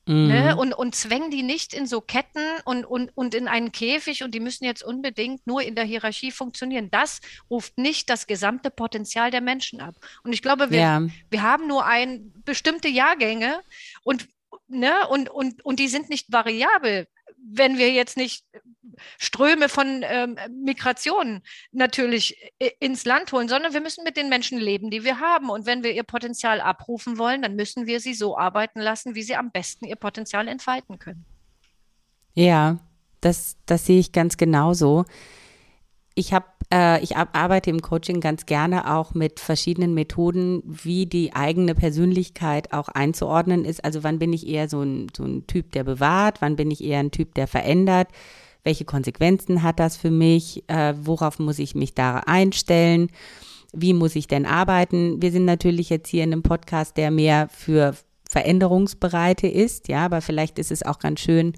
Mhm. 0.06 0.28
Ne? 0.28 0.56
Und, 0.56 0.74
und 0.74 0.94
zwängen 0.94 1.30
die 1.30 1.42
nicht 1.42 1.72
in 1.72 1.86
so 1.86 2.00
Ketten 2.00 2.44
und, 2.64 2.84
und, 2.84 3.10
und 3.16 3.34
in 3.34 3.48
einen 3.48 3.72
Käfig 3.72 4.22
und 4.22 4.34
die 4.34 4.40
müssen 4.40 4.64
jetzt 4.64 4.84
unbedingt 4.84 5.46
nur 5.46 5.62
in 5.62 5.74
der 5.74 5.84
Hierarchie 5.84 6.30
funktionieren. 6.30 6.90
Das 6.90 7.20
ruft 7.50 7.78
nicht 7.78 8.10
das 8.10 8.26
gesamte 8.26 8.70
Potenzial 8.70 9.30
der 9.30 9.40
Menschen 9.40 9.80
ab. 9.80 9.94
Und 10.22 10.32
ich 10.32 10.42
glaube, 10.42 10.70
wir, 10.70 10.78
ja. 10.78 11.02
wir 11.30 11.42
haben 11.42 11.66
nur 11.66 11.86
ein 11.86 12.32
bestimmte 12.44 12.88
Jahrgänge 12.88 13.60
und, 14.02 14.28
ne, 14.68 14.92
und, 15.08 15.30
und, 15.30 15.64
und 15.64 15.78
die 15.78 15.88
sind 15.88 16.10
nicht 16.10 16.30
variabel 16.30 17.06
wenn 17.46 17.78
wir 17.78 17.92
jetzt 17.92 18.16
nicht 18.16 18.44
Ströme 19.18 19.68
von 19.68 20.02
ähm, 20.02 20.38
Migration 20.50 21.42
natürlich 21.72 22.36
äh, 22.58 22.70
ins 22.80 23.04
Land 23.04 23.32
holen, 23.32 23.48
sondern 23.48 23.72
wir 23.72 23.80
müssen 23.80 24.04
mit 24.04 24.16
den 24.16 24.28
Menschen 24.28 24.58
leben, 24.58 24.90
die 24.90 25.04
wir 25.04 25.20
haben. 25.20 25.50
Und 25.50 25.66
wenn 25.66 25.82
wir 25.82 25.92
ihr 25.92 26.04
Potenzial 26.04 26.60
abrufen 26.60 27.18
wollen, 27.18 27.42
dann 27.42 27.56
müssen 27.56 27.86
wir 27.86 28.00
sie 28.00 28.14
so 28.14 28.38
arbeiten 28.38 28.80
lassen, 28.80 29.14
wie 29.14 29.22
sie 29.22 29.36
am 29.36 29.50
besten 29.50 29.86
ihr 29.86 29.96
Potenzial 29.96 30.48
entfalten 30.48 30.98
können. 30.98 31.24
Ja, 32.34 32.78
das, 33.20 33.56
das 33.66 33.86
sehe 33.86 34.00
ich 34.00 34.12
ganz 34.12 34.36
genauso. 34.36 35.04
Ich 36.14 36.32
habe 36.32 36.46
äh, 36.72 37.02
ich 37.02 37.16
arbeite 37.16 37.70
im 37.70 37.82
Coaching 37.82 38.20
ganz 38.20 38.46
gerne 38.46 38.94
auch 38.94 39.14
mit 39.14 39.40
verschiedenen 39.40 39.94
Methoden, 39.94 40.62
wie 40.64 41.06
die 41.06 41.34
eigene 41.34 41.74
Persönlichkeit 41.74 42.72
auch 42.72 42.88
einzuordnen 42.88 43.64
ist. 43.64 43.84
Also 43.84 44.02
wann 44.02 44.18
bin 44.18 44.32
ich 44.32 44.46
eher 44.46 44.68
so 44.68 44.82
ein, 44.82 45.08
so 45.16 45.24
ein 45.24 45.46
Typ, 45.46 45.72
der 45.72 45.84
bewahrt, 45.84 46.40
wann 46.40 46.56
bin 46.56 46.70
ich 46.70 46.82
eher 46.82 47.00
ein 47.00 47.10
Typ, 47.10 47.34
der 47.34 47.46
verändert, 47.46 48.08
welche 48.62 48.84
Konsequenzen 48.84 49.62
hat 49.62 49.78
das 49.78 49.96
für 49.96 50.10
mich, 50.10 50.64
äh, 50.68 50.94
worauf 51.00 51.38
muss 51.38 51.58
ich 51.58 51.74
mich 51.74 51.94
da 51.94 52.18
einstellen, 52.20 53.08
wie 53.72 53.92
muss 53.92 54.16
ich 54.16 54.28
denn 54.28 54.46
arbeiten. 54.46 55.20
Wir 55.20 55.32
sind 55.32 55.44
natürlich 55.44 55.90
jetzt 55.90 56.08
hier 56.08 56.24
in 56.24 56.32
einem 56.32 56.42
Podcast, 56.42 56.96
der 56.96 57.10
mehr 57.10 57.48
für 57.50 57.94
Veränderungsbereite 58.30 59.46
ist, 59.46 59.88
ja, 59.88 60.06
aber 60.06 60.20
vielleicht 60.20 60.58
ist 60.58 60.72
es 60.72 60.82
auch 60.82 60.98
ganz 60.98 61.20
schön 61.20 61.52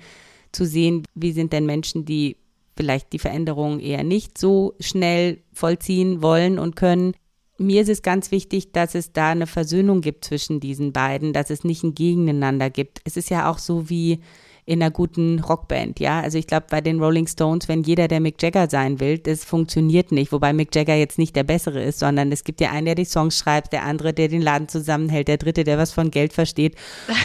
zu 0.52 0.66
sehen, 0.66 1.04
wie 1.14 1.32
sind 1.32 1.52
denn 1.52 1.66
Menschen, 1.66 2.04
die 2.04 2.36
vielleicht 2.76 3.12
die 3.12 3.18
Veränderungen 3.18 3.80
eher 3.80 4.04
nicht 4.04 4.38
so 4.38 4.74
schnell 4.80 5.42
vollziehen 5.52 6.22
wollen 6.22 6.58
und 6.58 6.76
können. 6.76 7.14
Mir 7.58 7.82
ist 7.82 7.88
es 7.88 8.02
ganz 8.02 8.30
wichtig, 8.30 8.72
dass 8.72 8.94
es 8.94 9.12
da 9.12 9.30
eine 9.30 9.46
Versöhnung 9.46 10.02
gibt 10.02 10.24
zwischen 10.24 10.60
diesen 10.60 10.92
beiden, 10.92 11.32
dass 11.32 11.50
es 11.50 11.64
nicht 11.64 11.82
ein 11.82 11.94
Gegeneinander 11.94 12.68
gibt. 12.68 13.00
Es 13.04 13.16
ist 13.16 13.30
ja 13.30 13.50
auch 13.50 13.58
so 13.58 13.88
wie 13.88 14.20
in 14.68 14.82
einer 14.82 14.90
guten 14.90 15.38
Rockband, 15.38 16.00
ja. 16.00 16.20
Also 16.20 16.38
ich 16.38 16.48
glaube, 16.48 16.66
bei 16.68 16.80
den 16.80 17.00
Rolling 17.00 17.28
Stones, 17.28 17.68
wenn 17.68 17.84
jeder 17.84 18.08
der 18.08 18.18
Mick 18.18 18.42
Jagger 18.42 18.68
sein 18.68 18.98
will, 18.98 19.16
das 19.16 19.44
funktioniert 19.44 20.10
nicht. 20.10 20.32
Wobei 20.32 20.52
Mick 20.52 20.74
Jagger 20.74 20.96
jetzt 20.96 21.18
nicht 21.18 21.36
der 21.36 21.44
Bessere 21.44 21.80
ist, 21.80 22.00
sondern 22.00 22.32
es 22.32 22.42
gibt 22.42 22.60
ja 22.60 22.72
einen, 22.72 22.86
der 22.86 22.96
die 22.96 23.04
Songs 23.04 23.38
schreibt, 23.38 23.72
der 23.72 23.84
andere, 23.84 24.12
der 24.12 24.26
den 24.26 24.42
Laden 24.42 24.68
zusammenhält, 24.68 25.28
der 25.28 25.36
dritte, 25.36 25.62
der 25.62 25.78
was 25.78 25.92
von 25.92 26.10
Geld 26.10 26.32
versteht. 26.32 26.74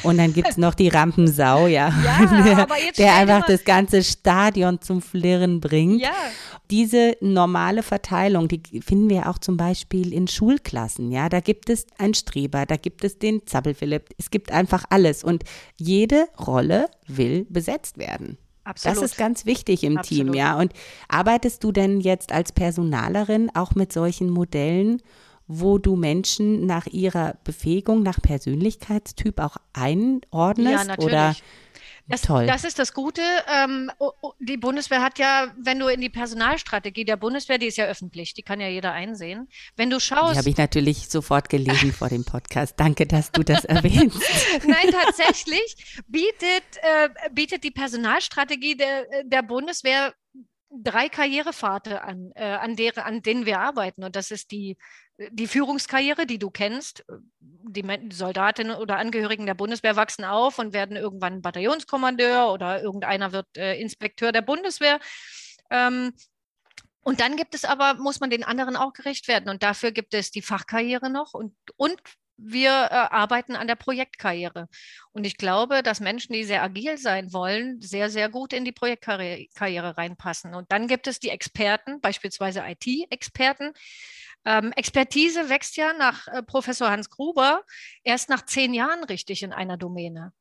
Und 0.03 0.19
dann 0.19 0.33
gibt's 0.33 0.57
noch 0.57 0.75
die 0.75 0.89
Rampensau, 0.89 1.65
ja. 1.65 1.91
ja 2.05 2.25
der, 2.43 2.67
der 2.95 3.15
einfach 3.15 3.47
das 3.47 3.63
ganze 3.63 4.03
Stadion 4.03 4.79
zum 4.79 5.01
Flirren 5.01 5.61
bringt. 5.61 5.99
Ja. 5.99 6.11
Diese 6.69 7.17
normale 7.21 7.81
Verteilung, 7.81 8.49
die 8.49 8.61
finden 8.81 9.09
wir 9.09 9.27
auch 9.27 9.39
zum 9.39 9.57
Beispiel 9.57 10.13
in 10.13 10.27
Schulklassen, 10.27 11.11
ja. 11.11 11.27
Da 11.27 11.39
gibt 11.39 11.71
es 11.71 11.87
einen 11.97 12.13
Streber, 12.13 12.67
da 12.67 12.77
gibt 12.77 13.03
es 13.03 13.17
den 13.17 13.47
Zappelphilipp. 13.47 14.09
Es 14.19 14.29
gibt 14.29 14.51
einfach 14.51 14.85
alles. 14.91 15.23
Und 15.23 15.43
jede 15.77 16.27
Rolle 16.39 16.87
will 17.07 17.30
besetzt 17.49 17.97
werden. 17.97 18.37
Absolut. 18.63 18.97
Das 18.97 19.03
ist 19.03 19.17
ganz 19.17 19.45
wichtig 19.45 19.83
im 19.83 19.97
Absolut. 19.97 20.25
Team, 20.25 20.33
ja. 20.33 20.57
Und 20.57 20.73
arbeitest 21.07 21.63
du 21.63 21.71
denn 21.71 21.99
jetzt 21.99 22.31
als 22.31 22.51
Personalerin 22.51 23.49
auch 23.55 23.73
mit 23.73 23.91
solchen 23.91 24.29
Modellen, 24.29 25.01
wo 25.47 25.77
du 25.77 25.95
Menschen 25.95 26.65
nach 26.65 26.85
ihrer 26.85 27.35
Befähigung, 27.43 28.03
nach 28.03 28.21
Persönlichkeitstyp 28.21 29.39
auch 29.39 29.57
einordnest? 29.73 30.71
Ja, 30.71 30.83
natürlich. 30.83 31.13
Oder 31.13 31.35
Das, 32.11 32.21
Toll. 32.23 32.45
das 32.45 32.63
ist 32.63 32.77
das 32.77 32.93
Gute. 32.93 33.21
Ähm, 33.47 33.91
die 34.39 34.57
Bundeswehr 34.57 35.01
hat 35.01 35.19
ja, 35.19 35.53
wenn 35.57 35.79
du 35.79 35.87
in 35.87 36.01
die 36.01 36.09
Personalstrategie 36.09 37.05
der 37.05 37.17
Bundeswehr, 37.17 37.57
die 37.57 37.67
ist 37.67 37.77
ja 37.77 37.85
öffentlich, 37.85 38.33
die 38.33 38.43
kann 38.43 38.59
ja 38.59 38.67
jeder 38.67 38.91
einsehen. 38.91 39.47
Wenn 39.75 39.89
du 39.89 39.97
die 39.97 40.03
schaust, 40.03 40.37
habe 40.37 40.49
ich 40.49 40.57
natürlich 40.57 41.09
sofort 41.09 41.49
gelesen 41.49 41.91
vor 41.93 42.09
dem 42.09 42.25
Podcast. 42.25 42.79
Danke, 42.79 43.07
dass 43.07 43.31
du 43.31 43.43
das 43.43 43.65
erwähnst. 43.65 44.21
Nein, 44.65 44.91
tatsächlich 44.91 46.01
bietet, 46.07 46.63
äh, 46.81 47.09
bietet 47.31 47.63
die 47.63 47.71
Personalstrategie 47.71 48.75
der, 48.75 49.05
der 49.23 49.41
Bundeswehr 49.41 50.13
drei 50.71 51.09
Karrierepfade 51.09 52.01
an, 52.01 52.31
äh, 52.35 52.43
an, 52.43 52.75
deren, 52.75 53.03
an 53.03 53.21
denen 53.21 53.45
wir 53.45 53.59
arbeiten. 53.59 54.03
Und 54.03 54.15
das 54.15 54.31
ist 54.31 54.51
die, 54.51 54.77
die 55.29 55.47
Führungskarriere, 55.47 56.25
die 56.25 56.39
du 56.39 56.49
kennst. 56.49 57.05
Die 57.39 57.83
Men- 57.83 58.11
Soldatinnen 58.11 58.75
oder 58.75 58.97
Angehörigen 58.97 59.45
der 59.45 59.53
Bundeswehr 59.53 59.95
wachsen 59.95 60.25
auf 60.25 60.59
und 60.59 60.73
werden 60.73 60.97
irgendwann 60.97 61.41
Bataillonskommandeur 61.41 62.51
oder 62.51 62.81
irgendeiner 62.81 63.31
wird 63.31 63.47
äh, 63.57 63.79
Inspekteur 63.79 64.31
der 64.31 64.41
Bundeswehr. 64.41 64.99
Ähm, 65.69 66.13
und 67.03 67.19
dann 67.19 67.35
gibt 67.35 67.55
es 67.55 67.65
aber, 67.65 67.95
muss 67.95 68.19
man 68.19 68.29
den 68.29 68.43
anderen 68.43 68.75
auch 68.75 68.93
gerecht 68.93 69.27
werden. 69.27 69.49
Und 69.49 69.63
dafür 69.63 69.91
gibt 69.91 70.13
es 70.13 70.31
die 70.31 70.41
Fachkarriere 70.41 71.09
noch 71.09 71.33
und, 71.33 71.55
und 71.75 71.99
wir 72.43 72.69
äh, 72.69 72.93
arbeiten 72.93 73.55
an 73.55 73.67
der 73.67 73.75
Projektkarriere. 73.75 74.67
Und 75.11 75.25
ich 75.25 75.37
glaube, 75.37 75.83
dass 75.83 75.99
Menschen, 75.99 76.33
die 76.33 76.43
sehr 76.43 76.63
agil 76.63 76.97
sein 76.97 77.33
wollen, 77.33 77.81
sehr, 77.81 78.09
sehr 78.09 78.29
gut 78.29 78.53
in 78.53 78.65
die 78.65 78.71
Projektkarriere 78.71 79.47
Karriere 79.55 79.97
reinpassen. 79.97 80.55
Und 80.55 80.71
dann 80.71 80.87
gibt 80.87 81.07
es 81.07 81.19
die 81.19 81.29
Experten, 81.29 82.01
beispielsweise 82.01 82.63
IT-Experten. 82.65 83.73
Ähm, 84.45 84.71
Expertise 84.75 85.49
wächst 85.49 85.77
ja 85.77 85.93
nach 85.93 86.27
äh, 86.27 86.41
Professor 86.41 86.89
Hans 86.89 87.09
Gruber 87.09 87.63
erst 88.03 88.29
nach 88.29 88.45
zehn 88.45 88.73
Jahren 88.73 89.03
richtig 89.03 89.43
in 89.43 89.53
einer 89.53 89.77
Domäne. 89.77 90.33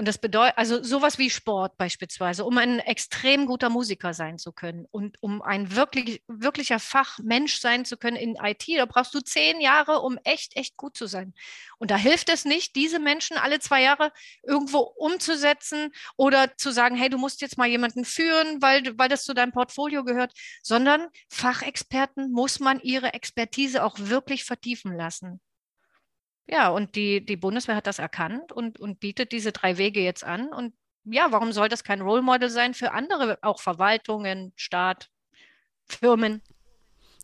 Und 0.00 0.06
das 0.06 0.18
bedeutet, 0.18 0.56
also 0.56 0.80
sowas 0.80 1.18
wie 1.18 1.28
Sport 1.28 1.76
beispielsweise, 1.76 2.44
um 2.44 2.56
ein 2.56 2.78
extrem 2.78 3.46
guter 3.46 3.68
Musiker 3.68 4.14
sein 4.14 4.38
zu 4.38 4.52
können 4.52 4.86
und 4.92 5.20
um 5.20 5.42
ein 5.42 5.74
wirklich, 5.74 6.22
wirklicher 6.28 6.78
Fachmensch 6.78 7.58
sein 7.58 7.84
zu 7.84 7.96
können 7.96 8.16
in 8.16 8.36
IT, 8.36 8.64
da 8.76 8.86
brauchst 8.86 9.12
du 9.12 9.20
zehn 9.20 9.60
Jahre, 9.60 9.98
um 10.02 10.16
echt, 10.22 10.56
echt 10.56 10.76
gut 10.76 10.96
zu 10.96 11.08
sein. 11.08 11.34
Und 11.78 11.90
da 11.90 11.96
hilft 11.96 12.28
es 12.28 12.44
nicht, 12.44 12.76
diese 12.76 13.00
Menschen 13.00 13.38
alle 13.38 13.58
zwei 13.58 13.82
Jahre 13.82 14.12
irgendwo 14.44 14.78
umzusetzen 14.78 15.92
oder 16.16 16.56
zu 16.56 16.70
sagen, 16.70 16.94
hey, 16.94 17.10
du 17.10 17.18
musst 17.18 17.40
jetzt 17.40 17.58
mal 17.58 17.66
jemanden 17.66 18.04
führen, 18.04 18.62
weil, 18.62 18.96
weil 18.96 19.08
das 19.08 19.24
zu 19.24 19.34
deinem 19.34 19.50
Portfolio 19.50 20.04
gehört, 20.04 20.32
sondern 20.62 21.08
Fachexperten 21.28 22.30
muss 22.30 22.60
man 22.60 22.78
ihre 22.78 23.14
Expertise 23.14 23.82
auch 23.82 23.96
wirklich 23.98 24.44
vertiefen 24.44 24.96
lassen. 24.96 25.40
Ja, 26.50 26.70
und 26.70 26.94
die, 26.94 27.24
die 27.24 27.36
Bundeswehr 27.36 27.76
hat 27.76 27.86
das 27.86 27.98
erkannt 27.98 28.52
und, 28.52 28.80
und 28.80 29.00
bietet 29.00 29.32
diese 29.32 29.52
drei 29.52 29.76
Wege 29.76 30.00
jetzt 30.00 30.24
an. 30.24 30.48
Und 30.52 30.72
ja, 31.04 31.26
warum 31.30 31.52
soll 31.52 31.68
das 31.68 31.84
kein 31.84 32.00
Role 32.00 32.22
Model 32.22 32.48
sein 32.48 32.74
für 32.74 32.92
andere, 32.92 33.38
auch 33.42 33.60
Verwaltungen, 33.60 34.52
Staat, 34.56 35.10
Firmen? 35.84 36.40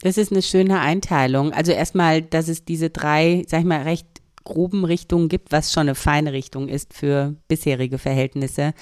Das 0.03 0.19
ist 0.19 0.31
eine 0.31 0.43
schöne 0.43 0.81
Einteilung. 0.81 1.53
Also 1.53 1.73
erstmal, 1.73 2.21
dass 2.21 2.49
es 2.49 2.67
diese 2.67 2.91
drei, 2.91 3.45
sag 3.47 3.61
ich 3.61 3.67
mal, 3.67 3.83
recht 3.83 4.07
groben 4.45 4.85
Richtungen 4.85 5.31
gibt, 5.31 5.53
was 5.53 5.73
schon 5.73 5.83
eine 5.83 5.95
feine 5.95 6.33
Richtung 6.35 6.69
ist 6.69 6.93
für 6.93 7.35
bisherige 7.49 7.97
Verhältnisse. 7.97 8.75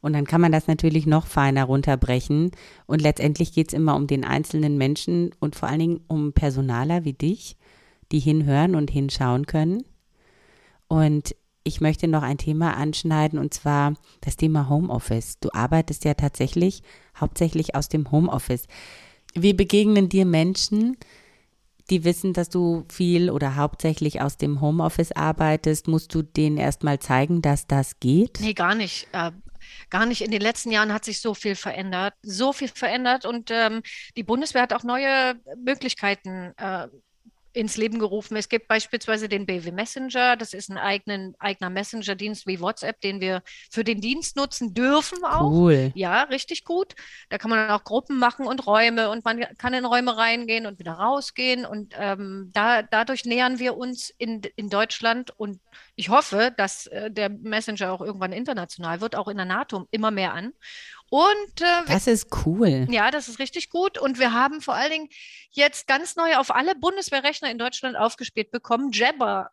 Und 0.00 0.12
dann 0.12 0.26
kann 0.26 0.40
man 0.40 0.50
das 0.50 0.66
natürlich 0.66 1.06
noch 1.06 1.26
feiner 1.26 1.64
runterbrechen. 1.64 2.50
Und 2.86 3.00
letztendlich 3.00 3.52
geht 3.52 3.68
es 3.68 3.74
immer 3.74 3.94
um 3.94 4.08
den 4.08 4.24
einzelnen 4.24 4.76
Menschen 4.76 5.30
und 5.38 5.54
vor 5.54 5.68
allen 5.68 5.78
Dingen 5.78 6.00
um 6.08 6.32
Personaler 6.32 7.04
wie 7.04 7.12
dich, 7.12 7.56
die 8.14 8.20
hinhören 8.20 8.76
und 8.76 8.90
hinschauen 8.92 9.44
können. 9.44 9.84
Und 10.86 11.34
ich 11.64 11.80
möchte 11.80 12.06
noch 12.06 12.22
ein 12.22 12.38
Thema 12.38 12.76
anschneiden 12.76 13.40
und 13.40 13.52
zwar 13.52 13.94
das 14.20 14.36
Thema 14.36 14.68
Homeoffice. 14.68 15.40
Du 15.40 15.48
arbeitest 15.52 16.04
ja 16.04 16.14
tatsächlich 16.14 16.82
hauptsächlich 17.16 17.74
aus 17.74 17.88
dem 17.88 18.12
Homeoffice. 18.12 18.68
Wie 19.34 19.52
begegnen 19.52 20.08
dir 20.08 20.26
Menschen, 20.26 20.96
die 21.90 22.04
wissen, 22.04 22.34
dass 22.34 22.50
du 22.50 22.84
viel 22.88 23.30
oder 23.30 23.56
hauptsächlich 23.56 24.20
aus 24.20 24.36
dem 24.36 24.60
Homeoffice 24.60 25.10
arbeitest? 25.10 25.88
Musst 25.88 26.14
du 26.14 26.22
denen 26.22 26.56
erstmal 26.56 27.00
zeigen, 27.00 27.42
dass 27.42 27.66
das 27.66 27.98
geht? 27.98 28.38
Nee, 28.40 28.54
gar 28.54 28.76
nicht. 28.76 29.08
Äh, 29.10 29.32
gar 29.90 30.06
nicht. 30.06 30.20
In 30.20 30.30
den 30.30 30.40
letzten 30.40 30.70
Jahren 30.70 30.92
hat 30.92 31.04
sich 31.04 31.20
so 31.20 31.34
viel 31.34 31.56
verändert, 31.56 32.14
so 32.22 32.52
viel 32.52 32.68
verändert. 32.68 33.24
Und 33.24 33.50
ähm, 33.50 33.82
die 34.16 34.22
Bundeswehr 34.22 34.62
hat 34.62 34.72
auch 34.72 34.84
neue 34.84 35.34
Möglichkeiten 35.56 36.52
äh, 36.58 36.86
ins 37.54 37.76
Leben 37.76 37.98
gerufen. 37.98 38.36
Es 38.36 38.48
gibt 38.48 38.68
beispielsweise 38.68 39.28
den 39.28 39.46
BW 39.46 39.70
Messenger. 39.70 40.36
Das 40.36 40.52
ist 40.52 40.70
ein 40.70 40.78
eigenen, 40.78 41.34
eigener 41.38 41.70
Messenger-Dienst 41.70 42.46
wie 42.46 42.60
WhatsApp, 42.60 43.00
den 43.00 43.20
wir 43.20 43.42
für 43.70 43.84
den 43.84 44.00
Dienst 44.00 44.36
nutzen 44.36 44.74
dürfen 44.74 45.24
auch. 45.24 45.50
Cool. 45.50 45.92
Ja, 45.94 46.22
richtig 46.24 46.64
gut. 46.64 46.94
Da 47.28 47.38
kann 47.38 47.50
man 47.50 47.70
auch 47.70 47.84
Gruppen 47.84 48.18
machen 48.18 48.46
und 48.46 48.66
Räume 48.66 49.10
und 49.10 49.24
man 49.24 49.40
kann 49.56 49.72
in 49.74 49.84
Räume 49.84 50.16
reingehen 50.16 50.66
und 50.66 50.78
wieder 50.78 50.92
rausgehen. 50.92 51.64
Und 51.64 51.94
ähm, 51.96 52.50
da, 52.52 52.82
dadurch 52.82 53.24
nähern 53.24 53.58
wir 53.58 53.76
uns 53.76 54.10
in, 54.18 54.42
in 54.56 54.68
Deutschland 54.68 55.32
und 55.38 55.60
ich 55.96 56.08
hoffe, 56.08 56.52
dass 56.56 56.86
äh, 56.88 57.10
der 57.10 57.30
Messenger 57.30 57.92
auch 57.92 58.00
irgendwann 58.00 58.32
international 58.32 59.00
wird, 59.00 59.14
auch 59.16 59.28
in 59.28 59.36
der 59.36 59.46
NATO 59.46 59.86
immer 59.90 60.10
mehr 60.10 60.34
an. 60.34 60.52
Und 61.10 61.60
äh, 61.60 61.84
Das 61.86 62.06
ist 62.06 62.28
cool. 62.44 62.86
ja, 62.90 63.10
das 63.10 63.28
ist 63.28 63.38
richtig 63.38 63.70
gut. 63.70 63.98
Und 63.98 64.18
wir 64.18 64.32
haben 64.32 64.60
vor 64.60 64.74
allen 64.74 64.90
Dingen 64.90 65.08
jetzt 65.50 65.86
ganz 65.86 66.16
neu 66.16 66.36
auf 66.36 66.54
alle 66.54 66.74
Bundeswehrrechner 66.74 67.50
in 67.50 67.58
Deutschland 67.58 67.96
aufgespielt 67.96 68.50
bekommen, 68.50 68.90
Jabber. 68.92 69.50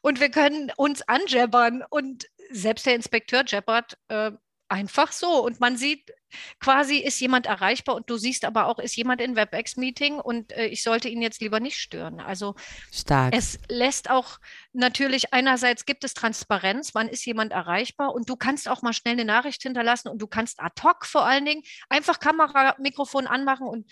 Und 0.00 0.20
wir 0.20 0.30
können 0.30 0.72
uns 0.76 1.02
anjabbern. 1.02 1.84
Und 1.88 2.26
selbst 2.50 2.86
der 2.86 2.94
Inspekteur 2.94 3.44
jabbert 3.46 3.98
äh, 4.08 4.32
einfach 4.68 5.12
so. 5.12 5.44
Und 5.44 5.60
man 5.60 5.76
sieht 5.76 6.12
quasi, 6.60 6.98
ist 6.98 7.20
jemand 7.20 7.46
erreichbar 7.46 7.96
und 7.96 8.10
du 8.10 8.16
siehst 8.16 8.44
aber 8.44 8.66
auch, 8.66 8.78
ist 8.78 8.96
jemand 8.96 9.20
in 9.20 9.36
WebEx-Meeting 9.36 10.20
und 10.20 10.52
äh, 10.52 10.66
ich 10.66 10.82
sollte 10.82 11.08
ihn 11.08 11.22
jetzt 11.22 11.40
lieber 11.40 11.60
nicht 11.60 11.78
stören. 11.78 12.20
Also 12.20 12.54
Stark. 12.92 13.34
es 13.34 13.58
lässt 13.68 14.10
auch 14.10 14.38
natürlich 14.72 15.32
einerseits 15.32 15.86
gibt 15.86 16.04
es 16.04 16.14
Transparenz, 16.14 16.94
wann 16.94 17.08
ist 17.08 17.24
jemand 17.24 17.52
erreichbar 17.52 18.14
und 18.14 18.28
du 18.28 18.36
kannst 18.36 18.68
auch 18.68 18.82
mal 18.82 18.92
schnell 18.92 19.14
eine 19.14 19.24
Nachricht 19.24 19.62
hinterlassen 19.62 20.08
und 20.08 20.20
du 20.20 20.26
kannst 20.26 20.60
ad 20.60 20.82
hoc 20.82 21.06
vor 21.06 21.24
allen 21.24 21.46
Dingen 21.46 21.62
einfach 21.88 22.20
Kamera, 22.20 22.76
Mikrofon 22.78 23.26
anmachen 23.26 23.66
und 23.66 23.90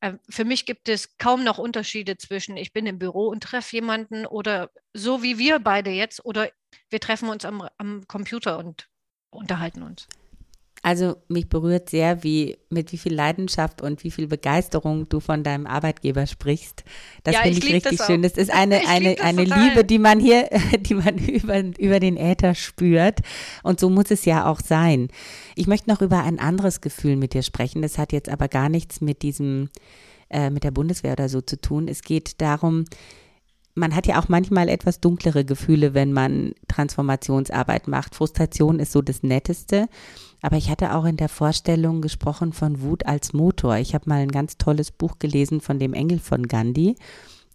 äh, 0.00 0.14
für 0.28 0.44
mich 0.44 0.66
gibt 0.66 0.88
es 0.88 1.16
kaum 1.16 1.42
noch 1.42 1.58
Unterschiede 1.58 2.18
zwischen 2.18 2.56
ich 2.56 2.72
bin 2.72 2.86
im 2.86 2.98
Büro 2.98 3.28
und 3.28 3.42
treffe 3.42 3.76
jemanden 3.76 4.26
oder 4.26 4.70
so 4.92 5.22
wie 5.22 5.38
wir 5.38 5.58
beide 5.58 5.90
jetzt 5.90 6.24
oder 6.24 6.50
wir 6.90 7.00
treffen 7.00 7.28
uns 7.28 7.44
am, 7.44 7.66
am 7.78 8.06
Computer 8.06 8.58
und 8.58 8.88
unterhalten 9.30 9.82
uns. 9.82 10.08
Also 10.82 11.16
mich 11.28 11.48
berührt 11.48 11.90
sehr, 11.90 12.22
wie 12.22 12.56
mit 12.70 12.92
wie 12.92 12.98
viel 12.98 13.12
Leidenschaft 13.12 13.82
und 13.82 14.04
wie 14.04 14.10
viel 14.10 14.28
Begeisterung 14.28 15.08
du 15.08 15.20
von 15.20 15.42
deinem 15.42 15.66
Arbeitgeber 15.66 16.26
sprichst. 16.26 16.84
Das 17.24 17.34
ja, 17.34 17.42
finde 17.42 17.58
ich, 17.58 17.64
ich 17.64 17.74
richtig 17.74 17.98
das 17.98 18.06
schön. 18.06 18.22
Das 18.22 18.32
ist 18.32 18.50
eine, 18.54 18.86
eine, 18.86 19.16
eine 19.20 19.44
Liebe, 19.44 19.84
die 19.84 19.98
man 19.98 20.20
hier, 20.20 20.48
die 20.80 20.94
man 20.94 21.18
über, 21.18 21.58
über 21.78 22.00
den 22.00 22.16
Äther 22.16 22.54
spürt. 22.54 23.20
Und 23.62 23.80
so 23.80 23.90
muss 23.90 24.10
es 24.10 24.24
ja 24.24 24.46
auch 24.46 24.60
sein. 24.60 25.08
Ich 25.56 25.66
möchte 25.66 25.90
noch 25.90 26.00
über 26.00 26.22
ein 26.22 26.38
anderes 26.38 26.80
Gefühl 26.80 27.16
mit 27.16 27.34
dir 27.34 27.42
sprechen. 27.42 27.82
Das 27.82 27.98
hat 27.98 28.12
jetzt 28.12 28.28
aber 28.28 28.48
gar 28.48 28.68
nichts 28.68 29.00
mit 29.00 29.22
diesem, 29.22 29.70
äh, 30.30 30.50
mit 30.50 30.62
der 30.62 30.70
Bundeswehr 30.70 31.12
oder 31.12 31.28
so 31.28 31.40
zu 31.40 31.60
tun. 31.60 31.88
Es 31.88 32.02
geht 32.02 32.40
darum, 32.40 32.84
man 33.78 33.94
hat 33.94 34.06
ja 34.06 34.20
auch 34.20 34.28
manchmal 34.28 34.68
etwas 34.68 35.00
dunklere 35.00 35.44
Gefühle, 35.44 35.94
wenn 35.94 36.12
man 36.12 36.52
Transformationsarbeit 36.68 37.88
macht. 37.88 38.14
Frustration 38.14 38.80
ist 38.80 38.92
so 38.92 39.02
das 39.02 39.22
Netteste. 39.22 39.88
Aber 40.40 40.56
ich 40.56 40.70
hatte 40.70 40.94
auch 40.94 41.04
in 41.04 41.16
der 41.16 41.28
Vorstellung 41.28 42.00
gesprochen 42.00 42.52
von 42.52 42.80
Wut 42.80 43.06
als 43.06 43.32
Motor. 43.32 43.76
Ich 43.78 43.94
habe 43.94 44.08
mal 44.08 44.20
ein 44.20 44.30
ganz 44.30 44.56
tolles 44.56 44.92
Buch 44.92 45.18
gelesen 45.18 45.60
von 45.60 45.78
dem 45.78 45.94
Engel 45.94 46.20
von 46.20 46.46
Gandhi. 46.46 46.96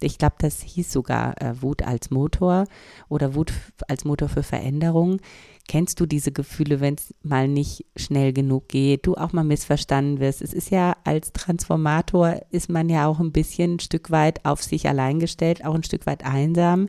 Ich 0.00 0.18
glaube, 0.18 0.34
das 0.38 0.60
hieß 0.60 0.92
sogar 0.92 1.40
äh, 1.40 1.62
Wut 1.62 1.82
als 1.82 2.10
Motor 2.10 2.66
oder 3.08 3.34
Wut 3.34 3.52
als 3.88 4.04
Motor 4.04 4.28
für 4.28 4.42
Veränderung. 4.42 5.20
Kennst 5.66 5.98
du 5.98 6.06
diese 6.06 6.30
Gefühle, 6.30 6.80
wenn 6.80 6.94
es 6.94 7.14
mal 7.22 7.48
nicht 7.48 7.86
schnell 7.96 8.34
genug 8.34 8.68
geht, 8.68 9.06
du 9.06 9.14
auch 9.14 9.32
mal 9.32 9.44
missverstanden 9.44 10.20
wirst? 10.20 10.42
Es 10.42 10.52
ist 10.52 10.70
ja 10.70 10.94
als 11.04 11.32
Transformator 11.32 12.40
ist 12.50 12.68
man 12.68 12.90
ja 12.90 13.06
auch 13.06 13.18
ein 13.18 13.32
bisschen 13.32 13.76
ein 13.76 13.80
Stück 13.80 14.10
weit 14.10 14.44
auf 14.44 14.62
sich 14.62 14.86
allein 14.88 15.20
gestellt, 15.20 15.64
auch 15.64 15.74
ein 15.74 15.82
Stück 15.82 16.04
weit 16.06 16.24
einsam. 16.24 16.88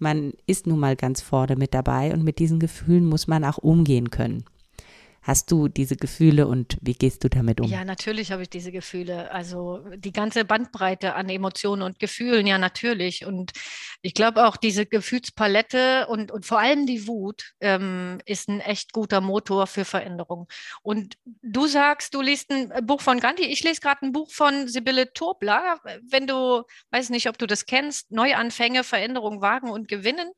Man 0.00 0.32
ist 0.46 0.66
nun 0.66 0.80
mal 0.80 0.96
ganz 0.96 1.20
vorne 1.20 1.54
mit 1.54 1.72
dabei 1.72 2.12
und 2.12 2.24
mit 2.24 2.40
diesen 2.40 2.58
Gefühlen 2.58 3.06
muss 3.06 3.28
man 3.28 3.44
auch 3.44 3.58
umgehen 3.58 4.10
können. 4.10 4.44
Hast 5.26 5.50
du 5.50 5.66
diese 5.66 5.96
Gefühle 5.96 6.46
und 6.46 6.78
wie 6.80 6.94
gehst 6.94 7.24
du 7.24 7.28
damit 7.28 7.60
um? 7.60 7.68
Ja, 7.68 7.84
natürlich 7.84 8.30
habe 8.30 8.42
ich 8.42 8.48
diese 8.48 8.70
Gefühle. 8.70 9.28
Also 9.32 9.80
die 9.96 10.12
ganze 10.12 10.44
Bandbreite 10.44 11.16
an 11.16 11.28
Emotionen 11.28 11.82
und 11.82 11.98
Gefühlen, 11.98 12.46
ja, 12.46 12.58
natürlich. 12.58 13.26
Und 13.26 13.50
ich 14.02 14.14
glaube 14.14 14.46
auch, 14.46 14.56
diese 14.56 14.86
Gefühlspalette 14.86 16.06
und, 16.06 16.30
und 16.30 16.46
vor 16.46 16.60
allem 16.60 16.86
die 16.86 17.08
Wut 17.08 17.54
ähm, 17.58 18.20
ist 18.24 18.48
ein 18.48 18.60
echt 18.60 18.92
guter 18.92 19.20
Motor 19.20 19.66
für 19.66 19.84
Veränderung. 19.84 20.46
Und 20.82 21.16
du 21.42 21.66
sagst, 21.66 22.14
du 22.14 22.22
liest 22.22 22.52
ein 22.52 22.86
Buch 22.86 23.00
von 23.00 23.18
Gandhi. 23.18 23.46
Ich 23.46 23.64
lese 23.64 23.80
gerade 23.80 24.06
ein 24.06 24.12
Buch 24.12 24.30
von 24.30 24.68
Sibylle 24.68 25.12
Tobler. 25.12 25.80
Wenn 26.08 26.28
du, 26.28 26.62
weiß 26.92 27.10
nicht, 27.10 27.28
ob 27.28 27.36
du 27.36 27.48
das 27.48 27.66
kennst, 27.66 28.12
Neuanfänge, 28.12 28.84
Veränderung 28.84 29.42
wagen 29.42 29.70
und 29.70 29.88
gewinnen. 29.88 30.30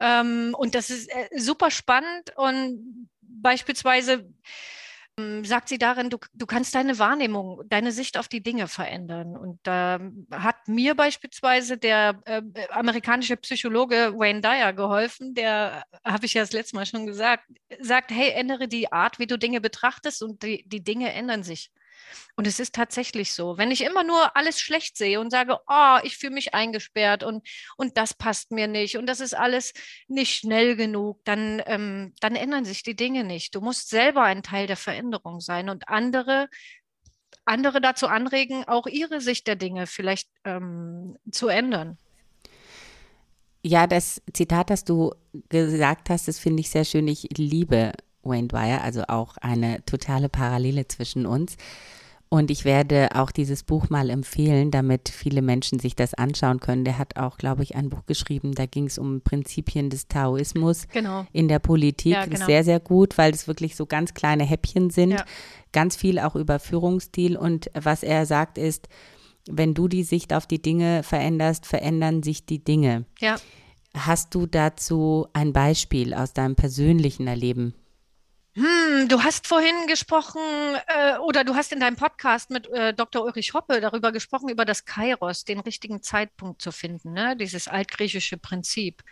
Ähm, 0.00 0.56
und 0.58 0.74
das 0.74 0.90
ist 0.90 1.08
äh, 1.08 1.28
super 1.38 1.70
spannend 1.70 2.32
und 2.34 3.08
beispielsweise 3.42 4.26
ähm, 5.16 5.44
sagt 5.44 5.68
sie 5.68 5.78
darin, 5.78 6.10
du, 6.10 6.18
du 6.34 6.46
kannst 6.46 6.74
deine 6.74 6.98
Wahrnehmung, 6.98 7.62
deine 7.68 7.92
Sicht 7.92 8.18
auf 8.18 8.26
die 8.28 8.42
Dinge 8.42 8.66
verändern. 8.66 9.36
Und 9.36 9.60
da 9.62 9.96
ähm, 9.96 10.26
hat 10.30 10.66
mir 10.66 10.94
beispielsweise 10.96 11.78
der 11.78 12.20
äh, 12.24 12.42
amerikanische 12.70 13.36
Psychologe 13.36 14.12
Wayne 14.16 14.40
Dyer 14.40 14.72
geholfen, 14.72 15.34
der, 15.34 15.84
äh, 16.04 16.10
habe 16.10 16.26
ich 16.26 16.34
ja 16.34 16.42
das 16.42 16.52
letzte 16.52 16.76
Mal 16.76 16.86
schon 16.86 17.06
gesagt, 17.06 17.44
sagt, 17.80 18.10
hey, 18.10 18.30
ändere 18.30 18.66
die 18.66 18.90
Art, 18.92 19.18
wie 19.18 19.26
du 19.26 19.38
Dinge 19.38 19.60
betrachtest 19.60 20.22
und 20.22 20.42
die, 20.42 20.64
die 20.68 20.82
Dinge 20.82 21.12
ändern 21.12 21.44
sich. 21.44 21.70
Und 22.36 22.46
es 22.46 22.58
ist 22.58 22.74
tatsächlich 22.74 23.32
so. 23.32 23.58
Wenn 23.58 23.70
ich 23.70 23.82
immer 23.82 24.02
nur 24.02 24.36
alles 24.36 24.60
schlecht 24.60 24.96
sehe 24.96 25.20
und 25.20 25.30
sage, 25.30 25.58
oh, 25.66 25.98
ich 26.02 26.16
fühle 26.16 26.34
mich 26.34 26.54
eingesperrt 26.54 27.22
und, 27.22 27.46
und 27.76 27.96
das 27.96 28.14
passt 28.14 28.50
mir 28.50 28.66
nicht 28.66 28.96
und 28.96 29.06
das 29.06 29.20
ist 29.20 29.34
alles 29.34 29.72
nicht 30.08 30.34
schnell 30.34 30.76
genug, 30.76 31.20
dann, 31.24 31.62
ähm, 31.66 32.12
dann 32.20 32.36
ändern 32.36 32.64
sich 32.64 32.82
die 32.82 32.96
Dinge 32.96 33.24
nicht. 33.24 33.54
Du 33.54 33.60
musst 33.60 33.88
selber 33.88 34.22
ein 34.22 34.42
Teil 34.42 34.66
der 34.66 34.76
Veränderung 34.76 35.40
sein 35.40 35.68
und 35.68 35.88
andere, 35.88 36.48
andere 37.44 37.80
dazu 37.80 38.08
anregen, 38.08 38.64
auch 38.64 38.86
ihre 38.86 39.20
Sicht 39.20 39.46
der 39.46 39.56
Dinge 39.56 39.86
vielleicht 39.86 40.28
ähm, 40.44 41.16
zu 41.30 41.48
ändern. 41.48 41.98
Ja, 43.66 43.86
das 43.86 44.20
Zitat, 44.34 44.68
das 44.68 44.84
du 44.84 45.14
gesagt 45.48 46.10
hast, 46.10 46.28
das 46.28 46.38
finde 46.38 46.60
ich 46.60 46.68
sehr 46.68 46.84
schön. 46.84 47.08
Ich 47.08 47.28
liebe 47.34 47.92
Wayne 48.24 48.48
Dwyer, 48.48 48.82
also 48.82 49.04
auch 49.08 49.36
eine 49.38 49.84
totale 49.84 50.28
Parallele 50.28 50.88
zwischen 50.88 51.26
uns. 51.26 51.56
Und 52.34 52.50
ich 52.50 52.64
werde 52.64 53.10
auch 53.14 53.30
dieses 53.30 53.62
Buch 53.62 53.90
mal 53.90 54.10
empfehlen, 54.10 54.72
damit 54.72 55.08
viele 55.08 55.40
Menschen 55.40 55.78
sich 55.78 55.94
das 55.94 56.14
anschauen 56.14 56.58
können. 56.58 56.84
Der 56.84 56.98
hat 56.98 57.16
auch, 57.16 57.38
glaube 57.38 57.62
ich, 57.62 57.76
ein 57.76 57.90
Buch 57.90 58.06
geschrieben, 58.06 58.56
da 58.56 58.66
ging 58.66 58.86
es 58.86 58.98
um 58.98 59.20
Prinzipien 59.20 59.88
des 59.88 60.08
Taoismus 60.08 60.88
genau. 60.88 61.26
in 61.32 61.46
der 61.46 61.60
Politik. 61.60 62.12
Ja, 62.12 62.24
genau. 62.24 62.44
Sehr, 62.44 62.64
sehr 62.64 62.80
gut, 62.80 63.18
weil 63.18 63.32
es 63.32 63.46
wirklich 63.46 63.76
so 63.76 63.86
ganz 63.86 64.14
kleine 64.14 64.42
Häppchen 64.42 64.90
sind. 64.90 65.12
Ja. 65.12 65.24
Ganz 65.72 65.94
viel 65.94 66.18
auch 66.18 66.34
über 66.34 66.58
Führungsstil. 66.58 67.36
Und 67.36 67.70
was 67.72 68.02
er 68.02 68.26
sagt 68.26 68.58
ist, 68.58 68.88
wenn 69.48 69.74
du 69.74 69.86
die 69.86 70.02
Sicht 70.02 70.32
auf 70.32 70.48
die 70.48 70.60
Dinge 70.60 71.04
veränderst, 71.04 71.66
verändern 71.66 72.24
sich 72.24 72.46
die 72.46 72.64
Dinge. 72.64 73.04
Ja. 73.20 73.36
Hast 73.96 74.34
du 74.34 74.46
dazu 74.46 75.28
ein 75.34 75.52
Beispiel 75.52 76.14
aus 76.14 76.32
deinem 76.32 76.56
persönlichen 76.56 77.28
Erleben? 77.28 77.74
Hm, 78.56 79.08
du 79.08 79.24
hast 79.24 79.48
vorhin 79.48 79.88
gesprochen 79.88 80.40
äh, 80.86 81.18
oder 81.18 81.42
du 81.42 81.56
hast 81.56 81.72
in 81.72 81.80
deinem 81.80 81.96
Podcast 81.96 82.50
mit 82.50 82.68
äh, 82.68 82.94
Dr. 82.94 83.24
Ulrich 83.24 83.52
Hoppe 83.52 83.80
darüber 83.80 84.12
gesprochen, 84.12 84.48
über 84.48 84.64
das 84.64 84.84
Kairos, 84.84 85.44
den 85.44 85.58
richtigen 85.58 86.02
Zeitpunkt 86.04 86.62
zu 86.62 86.70
finden, 86.70 87.12
ne? 87.12 87.36
dieses 87.36 87.66
altgriechische 87.66 88.38
Prinzip. 88.38 89.02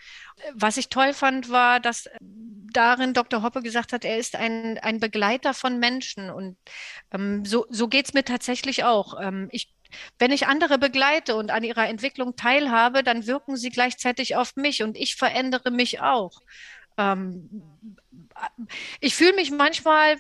Was 0.55 0.76
ich 0.76 0.90
toll 0.90 1.12
fand, 1.12 1.50
war, 1.50 1.81
dass 1.81 2.09
darin 2.20 3.14
Dr. 3.14 3.42
Hoppe 3.42 3.62
gesagt 3.62 3.92
hat, 3.92 4.05
er 4.05 4.16
ist 4.16 4.37
ein, 4.37 4.78
ein 4.78 5.00
Begleiter 5.00 5.55
von 5.55 5.81
Menschen 5.81 6.31
und 6.31 6.57
ähm, 7.11 7.44
so, 7.44 7.66
so 7.68 7.88
geht 7.88 8.07
es 8.07 8.14
mir 8.14 8.24
tatsächlich 8.24 8.85
auch. 8.85 9.20
Ähm, 9.20 9.48
ich 9.50 9.74
wenn 10.18 10.31
ich 10.31 10.46
andere 10.46 10.78
begleite 10.78 11.37
und 11.37 11.50
an 11.50 11.64
ihrer 11.64 11.88
Entwicklung 11.88 12.35
teilhabe, 12.37 13.02
dann 13.02 13.26
wirken 13.26 13.57
sie 13.57 13.70
gleichzeitig 13.70 14.37
auf 14.37 14.57
mich 14.57 14.83
und 14.83 14.96
ich 14.96 15.16
verändere 15.16 15.70
mich 15.70 16.00
auch. 16.00 16.40
Ähm, 16.98 17.48
ich 19.00 19.14
fühle 19.14 19.35
mich 19.35 19.50
manchmal 19.50 20.16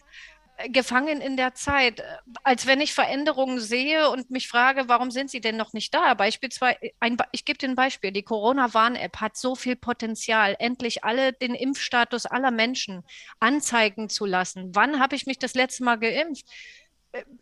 gefangen 0.68 1.20
in 1.20 1.36
der 1.36 1.54
Zeit, 1.54 2.02
als 2.44 2.66
wenn 2.66 2.80
ich 2.80 2.92
Veränderungen 2.92 3.58
sehe 3.58 4.10
und 4.10 4.30
mich 4.30 4.48
frage, 4.48 4.84
warum 4.86 5.10
sind 5.10 5.30
sie 5.30 5.40
denn 5.40 5.56
noch 5.56 5.72
nicht 5.72 5.92
da? 5.94 6.14
Beispielsweise, 6.14 6.78
ein, 7.00 7.16
ich 7.32 7.44
gebe 7.44 7.58
dir 7.58 7.68
ein 7.68 7.74
Beispiel, 7.74 8.12
die 8.12 8.22
Corona-Warn-App 8.22 9.16
hat 9.16 9.36
so 9.36 9.54
viel 9.54 9.76
Potenzial, 9.76 10.54
endlich 10.58 11.04
alle 11.04 11.32
den 11.32 11.54
Impfstatus 11.54 12.26
aller 12.26 12.50
Menschen 12.50 13.02
anzeigen 13.40 14.08
zu 14.08 14.26
lassen. 14.26 14.70
Wann 14.74 15.00
habe 15.00 15.16
ich 15.16 15.26
mich 15.26 15.38
das 15.38 15.54
letzte 15.54 15.84
Mal 15.84 15.96
geimpft? 15.96 16.46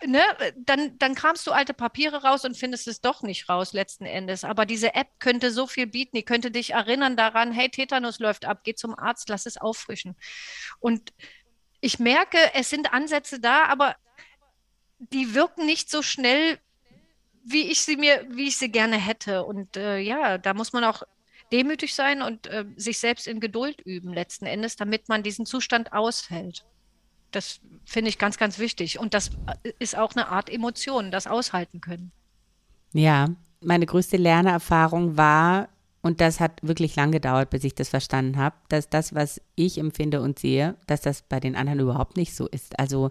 Ne, 0.04 0.22
dann, 0.56 0.98
dann 0.98 1.14
kramst 1.14 1.46
du 1.46 1.52
alte 1.52 1.74
Papiere 1.74 2.22
raus 2.22 2.44
und 2.44 2.56
findest 2.56 2.88
es 2.88 3.00
doch 3.00 3.22
nicht 3.22 3.48
raus 3.48 3.72
letzten 3.72 4.04
Endes. 4.04 4.44
Aber 4.44 4.66
diese 4.66 4.94
App 4.94 5.08
könnte 5.18 5.50
so 5.50 5.66
viel 5.66 5.86
bieten, 5.86 6.16
die 6.16 6.24
könnte 6.24 6.50
dich 6.50 6.70
erinnern 6.70 7.16
daran, 7.16 7.52
hey, 7.52 7.68
Tetanus 7.68 8.18
läuft 8.18 8.44
ab, 8.44 8.60
geh 8.64 8.74
zum 8.74 8.98
Arzt, 8.98 9.28
lass 9.28 9.46
es 9.46 9.56
auffrischen. 9.56 10.16
Und 10.80 11.12
ich 11.80 11.98
merke, 11.98 12.38
es 12.54 12.70
sind 12.70 12.92
Ansätze 12.92 13.40
da, 13.40 13.64
aber 13.66 13.96
die 14.98 15.34
wirken 15.34 15.66
nicht 15.66 15.90
so 15.90 16.02
schnell, 16.02 16.58
wie 17.42 17.70
ich 17.70 17.80
sie 17.80 17.96
mir, 17.96 18.26
wie 18.28 18.48
ich 18.48 18.58
sie 18.58 18.70
gerne 18.70 18.96
hätte. 18.96 19.44
Und 19.44 19.76
äh, 19.76 19.98
ja, 19.98 20.36
da 20.36 20.52
muss 20.52 20.72
man 20.72 20.84
auch 20.84 21.02
demütig 21.52 21.94
sein 21.94 22.22
und 22.22 22.46
äh, 22.48 22.64
sich 22.76 22.98
selbst 22.98 23.26
in 23.26 23.40
Geduld 23.40 23.80
üben 23.80 24.12
letzten 24.12 24.46
Endes, 24.46 24.76
damit 24.76 25.08
man 25.08 25.22
diesen 25.22 25.46
Zustand 25.46 25.92
aushält. 25.92 26.64
Das 27.30 27.60
finde 27.84 28.08
ich 28.08 28.18
ganz, 28.18 28.38
ganz 28.38 28.58
wichtig. 28.58 28.98
Und 28.98 29.14
das 29.14 29.30
ist 29.78 29.96
auch 29.96 30.12
eine 30.12 30.28
Art 30.28 30.50
Emotion, 30.50 31.10
das 31.10 31.26
aushalten 31.26 31.80
können. 31.80 32.12
Ja, 32.92 33.28
meine 33.60 33.86
größte 33.86 34.16
Lernerfahrung 34.16 35.16
war, 35.16 35.68
und 36.02 36.20
das 36.20 36.40
hat 36.40 36.52
wirklich 36.62 36.96
lang 36.96 37.12
gedauert, 37.12 37.50
bis 37.50 37.62
ich 37.62 37.74
das 37.74 37.90
verstanden 37.90 38.38
habe, 38.38 38.56
dass 38.68 38.88
das, 38.88 39.14
was 39.14 39.40
ich 39.54 39.76
empfinde 39.76 40.22
und 40.22 40.38
sehe, 40.38 40.76
dass 40.86 41.02
das 41.02 41.22
bei 41.22 41.40
den 41.40 41.56
anderen 41.56 41.80
überhaupt 41.80 42.16
nicht 42.16 42.34
so 42.34 42.48
ist. 42.48 42.78
Also 42.78 43.10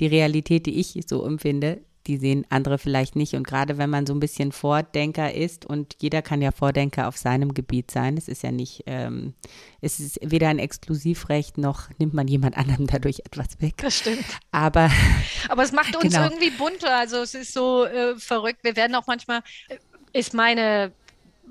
die 0.00 0.06
Realität, 0.06 0.64
die 0.64 0.80
ich 0.80 0.98
so 1.06 1.26
empfinde, 1.26 1.82
die 2.06 2.16
sehen 2.16 2.46
andere 2.48 2.78
vielleicht 2.78 3.16
nicht. 3.16 3.34
Und 3.34 3.46
gerade 3.46 3.78
wenn 3.78 3.90
man 3.90 4.06
so 4.06 4.14
ein 4.14 4.20
bisschen 4.20 4.52
Vordenker 4.52 5.34
ist 5.34 5.66
und 5.66 5.96
jeder 6.00 6.22
kann 6.22 6.40
ja 6.42 6.50
Vordenker 6.50 7.08
auf 7.08 7.16
seinem 7.16 7.54
Gebiet 7.54 7.90
sein, 7.90 8.16
es 8.16 8.28
ist 8.28 8.42
ja 8.42 8.50
nicht, 8.50 8.84
ähm, 8.86 9.34
es 9.80 10.00
ist 10.00 10.18
weder 10.22 10.48
ein 10.48 10.58
Exklusivrecht 10.58 11.58
noch 11.58 11.88
nimmt 11.98 12.14
man 12.14 12.28
jemand 12.28 12.56
anderem 12.56 12.86
dadurch 12.86 13.20
etwas 13.20 13.60
weg. 13.60 13.74
Das 13.78 13.98
stimmt. 13.98 14.24
Aber, 14.50 14.90
Aber 15.48 15.62
es 15.62 15.72
macht 15.72 15.94
uns 15.96 16.14
genau. 16.14 16.24
irgendwie 16.24 16.50
bunter. 16.50 16.96
Also 16.96 17.18
es 17.18 17.34
ist 17.34 17.52
so 17.52 17.84
äh, 17.84 18.16
verrückt. 18.16 18.64
Wir 18.64 18.76
werden 18.76 18.94
auch 18.94 19.06
manchmal, 19.06 19.40
äh, 19.68 19.78
ist 20.12 20.34
meine 20.34 20.92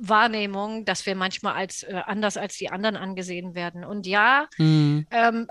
Wahrnehmung, 0.02 0.86
dass 0.86 1.06
wir 1.06 1.16
manchmal 1.16 1.54
als 1.56 1.84
äh, 1.84 2.02
anders 2.06 2.38
als 2.38 2.58
die 2.58 2.70
anderen 2.70 2.96
angesehen 2.96 3.54
werden. 3.54 3.84
Und 3.84 4.08
ja, 4.08 4.48
mhm. 4.58 5.06
ähm, 5.12 5.48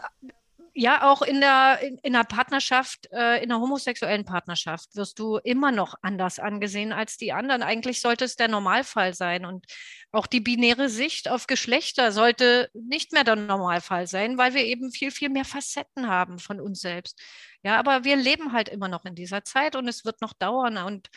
ja, 0.80 1.10
auch 1.10 1.22
in 1.22 1.40
der, 1.40 1.80
in, 1.82 1.98
in 2.04 2.12
der 2.12 2.22
Partnerschaft, 2.22 3.08
äh, 3.10 3.42
in 3.42 3.48
der 3.48 3.58
homosexuellen 3.58 4.24
Partnerschaft 4.24 4.94
wirst 4.94 5.18
du 5.18 5.38
immer 5.38 5.72
noch 5.72 5.96
anders 6.02 6.38
angesehen 6.38 6.92
als 6.92 7.16
die 7.16 7.32
anderen. 7.32 7.64
Eigentlich 7.64 8.00
sollte 8.00 8.24
es 8.24 8.36
der 8.36 8.46
Normalfall 8.46 9.12
sein. 9.12 9.44
Und 9.44 9.66
auch 10.12 10.28
die 10.28 10.38
binäre 10.38 10.88
Sicht 10.88 11.28
auf 11.28 11.48
Geschlechter 11.48 12.12
sollte 12.12 12.70
nicht 12.74 13.12
mehr 13.12 13.24
der 13.24 13.34
Normalfall 13.34 14.06
sein, 14.06 14.38
weil 14.38 14.54
wir 14.54 14.64
eben 14.64 14.92
viel, 14.92 15.10
viel 15.10 15.30
mehr 15.30 15.44
Facetten 15.44 16.06
haben 16.06 16.38
von 16.38 16.60
uns 16.60 16.78
selbst. 16.78 17.20
Ja, 17.64 17.76
aber 17.76 18.04
wir 18.04 18.14
leben 18.14 18.52
halt 18.52 18.68
immer 18.68 18.86
noch 18.86 19.04
in 19.04 19.16
dieser 19.16 19.42
Zeit 19.42 19.74
und 19.74 19.88
es 19.88 20.04
wird 20.04 20.20
noch 20.20 20.32
dauern. 20.32 20.78
Und 20.78 21.08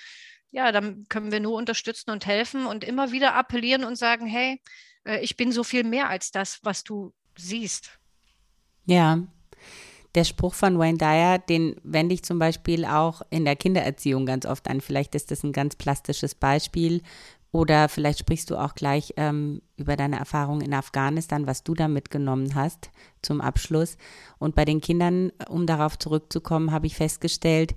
ja, 0.49 0.71
dann 0.71 1.05
können 1.07 1.31
wir 1.31 1.39
nur 1.39 1.53
unterstützen 1.53 2.09
und 2.09 2.25
helfen 2.25 2.65
und 2.65 2.83
immer 2.83 3.11
wieder 3.11 3.35
appellieren 3.35 3.83
und 3.83 3.95
sagen, 3.95 4.25
hey, 4.25 4.59
äh, 5.05 5.19
ich 5.19 5.37
bin 5.37 5.51
so 5.51 5.63
viel 5.63 5.83
mehr 5.83 6.09
als 6.09 6.31
das, 6.31 6.57
was 6.63 6.83
du 6.83 7.13
siehst. 7.37 7.99
Ja, 8.85 9.19
der 10.15 10.23
Spruch 10.25 10.53
von 10.53 10.77
Wayne 10.77 10.97
Dyer, 10.97 11.39
den 11.39 11.75
wende 11.83 12.13
ich 12.13 12.23
zum 12.23 12.37
Beispiel 12.37 12.85
auch 12.85 13.21
in 13.29 13.45
der 13.45 13.55
Kindererziehung 13.55 14.25
ganz 14.25 14.45
oft 14.45 14.67
an. 14.67 14.81
Vielleicht 14.81 15.15
ist 15.15 15.31
das 15.31 15.43
ein 15.43 15.53
ganz 15.53 15.75
plastisches 15.75 16.35
Beispiel. 16.35 17.01
Oder 17.53 17.89
vielleicht 17.89 18.19
sprichst 18.19 18.49
du 18.49 18.55
auch 18.55 18.75
gleich 18.75 19.13
ähm, 19.17 19.61
über 19.75 19.97
deine 19.97 20.17
Erfahrungen 20.17 20.61
in 20.61 20.73
Afghanistan, 20.73 21.47
was 21.47 21.63
du 21.63 21.73
da 21.73 21.89
mitgenommen 21.89 22.55
hast 22.55 22.91
zum 23.21 23.41
Abschluss. 23.41 23.97
Und 24.39 24.55
bei 24.55 24.63
den 24.63 24.79
Kindern, 24.79 25.31
um 25.49 25.65
darauf 25.65 25.99
zurückzukommen, 25.99 26.71
habe 26.71 26.87
ich 26.87 26.95
festgestellt, 26.95 27.75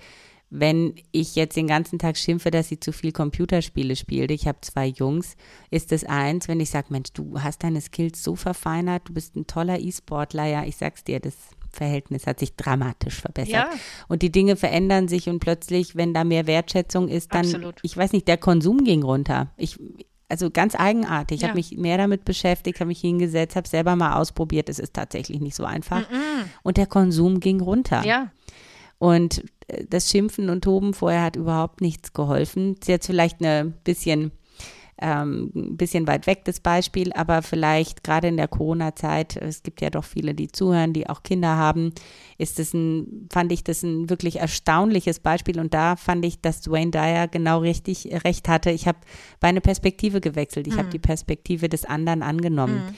wenn 0.50 0.94
ich 1.10 1.34
jetzt 1.34 1.56
den 1.56 1.66
ganzen 1.66 1.98
Tag 1.98 2.16
schimpfe, 2.16 2.52
dass 2.52 2.68
sie 2.68 2.78
zu 2.78 2.92
viel 2.92 3.10
Computerspiele 3.10 3.96
spielt, 3.96 4.30
ich 4.30 4.46
habe 4.46 4.60
zwei 4.60 4.86
Jungs, 4.86 5.36
ist 5.70 5.90
es 5.90 6.04
eins, 6.04 6.46
wenn 6.46 6.60
ich 6.60 6.70
sage, 6.70 6.88
Mensch, 6.90 7.12
du 7.12 7.40
hast 7.40 7.64
deine 7.64 7.80
Skills 7.80 8.22
so 8.22 8.36
verfeinert, 8.36 9.08
du 9.08 9.14
bist 9.14 9.34
ein 9.34 9.48
toller 9.48 9.80
E-Sportler, 9.80 10.44
ja, 10.44 10.62
ich 10.64 10.76
sag's 10.76 11.02
dir, 11.02 11.18
das 11.18 11.34
Verhältnis 11.74 12.26
hat 12.26 12.38
sich 12.38 12.56
dramatisch 12.56 13.20
verbessert. 13.20 13.52
Ja. 13.52 13.70
Und 14.08 14.22
die 14.22 14.32
Dinge 14.32 14.56
verändern 14.56 15.08
sich 15.08 15.28
und 15.28 15.40
plötzlich, 15.40 15.96
wenn 15.96 16.14
da 16.14 16.24
mehr 16.24 16.46
Wertschätzung 16.46 17.08
ist, 17.08 17.34
dann, 17.34 17.44
Absolut. 17.44 17.76
ich 17.82 17.96
weiß 17.96 18.12
nicht, 18.12 18.28
der 18.28 18.38
Konsum 18.38 18.84
ging 18.84 19.02
runter. 19.02 19.50
Ich, 19.56 19.78
also 20.28 20.50
ganz 20.50 20.74
eigenartig. 20.74 21.36
Ich 21.36 21.42
ja. 21.42 21.48
habe 21.48 21.58
mich 21.58 21.76
mehr 21.76 21.98
damit 21.98 22.24
beschäftigt, 22.24 22.80
habe 22.80 22.88
mich 22.88 23.00
hingesetzt, 23.00 23.56
habe 23.56 23.68
selber 23.68 23.96
mal 23.96 24.14
ausprobiert. 24.14 24.68
Es 24.68 24.78
ist 24.78 24.94
tatsächlich 24.94 25.40
nicht 25.40 25.54
so 25.54 25.64
einfach. 25.64 26.08
Mm 26.10 26.14
-mm. 26.14 26.44
Und 26.62 26.76
der 26.76 26.86
Konsum 26.86 27.40
ging 27.40 27.60
runter. 27.60 28.04
Ja. 28.04 28.30
Und 28.98 29.44
äh, 29.68 29.84
das 29.88 30.10
Schimpfen 30.10 30.48
und 30.48 30.62
Toben 30.62 30.94
vorher 30.94 31.22
hat 31.22 31.36
überhaupt 31.36 31.80
nichts 31.80 32.12
geholfen. 32.12 32.76
ist 32.80 32.88
jetzt 32.88 33.06
vielleicht 33.06 33.40
eine 33.40 33.72
bisschen 33.84 34.32
ähm, 34.98 35.50
ein 35.54 35.76
bisschen 35.76 36.06
weit 36.06 36.26
weg 36.26 36.44
das 36.44 36.60
Beispiel, 36.60 37.12
aber 37.12 37.42
vielleicht 37.42 38.04
gerade 38.04 38.28
in 38.28 38.36
der 38.36 38.48
Corona-Zeit, 38.48 39.36
es 39.36 39.62
gibt 39.62 39.80
ja 39.80 39.90
doch 39.90 40.04
viele, 40.04 40.34
die 40.34 40.48
zuhören, 40.48 40.92
die 40.92 41.08
auch 41.08 41.22
Kinder 41.22 41.56
haben, 41.56 41.92
ist 42.38 42.60
es 42.60 42.74
ein, 42.74 43.28
fand 43.32 43.50
ich 43.50 43.64
das 43.64 43.82
ein 43.82 44.08
wirklich 44.08 44.36
erstaunliches 44.40 45.18
Beispiel 45.18 45.58
und 45.58 45.74
da 45.74 45.96
fand 45.96 46.24
ich, 46.24 46.40
dass 46.40 46.60
Dwayne 46.60 46.92
Dyer 46.92 47.26
genau 47.26 47.58
richtig 47.58 48.08
recht 48.24 48.48
hatte. 48.48 48.70
Ich 48.70 48.86
habe 48.86 48.98
meine 49.42 49.60
Perspektive 49.60 50.20
gewechselt, 50.20 50.68
ich 50.68 50.74
mhm. 50.74 50.78
habe 50.78 50.90
die 50.90 51.00
Perspektive 51.00 51.68
des 51.68 51.84
anderen 51.84 52.22
angenommen. 52.22 52.76
Mhm. 52.76 52.94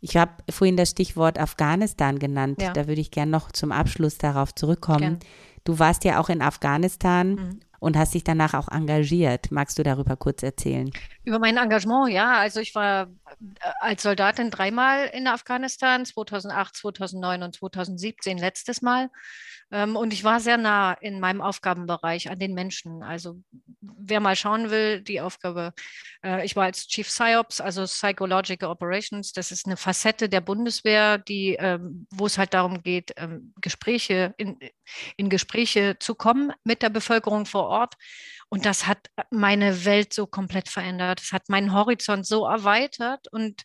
Ich 0.00 0.16
habe 0.16 0.32
vorhin 0.50 0.76
das 0.76 0.90
Stichwort 0.90 1.38
Afghanistan 1.38 2.18
genannt. 2.18 2.60
Ja. 2.60 2.72
Da 2.72 2.88
würde 2.88 3.00
ich 3.00 3.12
gerne 3.12 3.30
noch 3.30 3.52
zum 3.52 3.70
Abschluss 3.70 4.18
darauf 4.18 4.52
zurückkommen. 4.52 4.98
Gern. 4.98 5.18
Du 5.62 5.78
warst 5.78 6.02
ja 6.02 6.20
auch 6.20 6.28
in 6.28 6.42
Afghanistan 6.42 7.34
mhm 7.36 7.60
und 7.82 7.96
hast 7.96 8.14
dich 8.14 8.22
danach 8.22 8.54
auch 8.54 8.68
engagiert. 8.68 9.50
Magst 9.50 9.76
du 9.76 9.82
darüber 9.82 10.14
kurz 10.16 10.44
erzählen? 10.44 10.88
Über 11.24 11.38
mein 11.38 11.56
Engagement, 11.56 12.10
ja. 12.10 12.38
Also 12.38 12.60
ich 12.60 12.74
war 12.74 13.04
äh, 13.04 13.70
als 13.80 14.02
Soldatin 14.02 14.50
dreimal 14.50 15.06
in 15.12 15.28
Afghanistan, 15.28 16.04
2008, 16.04 16.76
2009 16.76 17.42
und 17.42 17.54
2017 17.54 18.38
letztes 18.38 18.82
Mal. 18.82 19.08
Ähm, 19.72 19.96
und 19.96 20.12
ich 20.12 20.22
war 20.22 20.38
sehr 20.38 20.58
nah 20.58 20.92
in 20.92 21.18
meinem 21.18 21.40
Aufgabenbereich 21.40 22.28
an 22.30 22.38
den 22.38 22.52
Menschen. 22.52 23.02
Also 23.02 23.40
wer 23.80 24.20
mal 24.20 24.36
schauen 24.36 24.70
will, 24.70 25.00
die 25.00 25.20
Aufgabe, 25.20 25.72
äh, 26.22 26.44
ich 26.44 26.56
war 26.56 26.64
als 26.64 26.86
Chief 26.88 27.06
PsyOps, 27.06 27.60
also 27.60 27.84
Psychological 27.84 28.68
Operations. 28.68 29.32
Das 29.32 29.50
ist 29.50 29.66
eine 29.66 29.78
Facette 29.78 30.28
der 30.28 30.42
Bundeswehr, 30.42 31.18
die, 31.18 31.56
ähm, 31.58 32.06
wo 32.10 32.26
es 32.26 32.36
halt 32.36 32.52
darum 32.52 32.82
geht, 32.82 33.14
ähm, 33.16 33.54
Gespräche 33.60 34.34
in, 34.36 34.58
in 35.16 35.30
Gespräche 35.30 35.96
zu 35.98 36.14
kommen 36.14 36.52
mit 36.64 36.82
der 36.82 36.90
Bevölkerung 36.90 37.46
vor 37.46 37.68
Ort. 37.68 37.94
Und 38.52 38.66
das 38.66 38.86
hat 38.86 39.08
meine 39.30 39.86
Welt 39.86 40.12
so 40.12 40.26
komplett 40.26 40.68
verändert. 40.68 41.22
Es 41.22 41.32
hat 41.32 41.48
meinen 41.48 41.72
Horizont 41.72 42.26
so 42.26 42.44
erweitert 42.44 43.26
und 43.32 43.62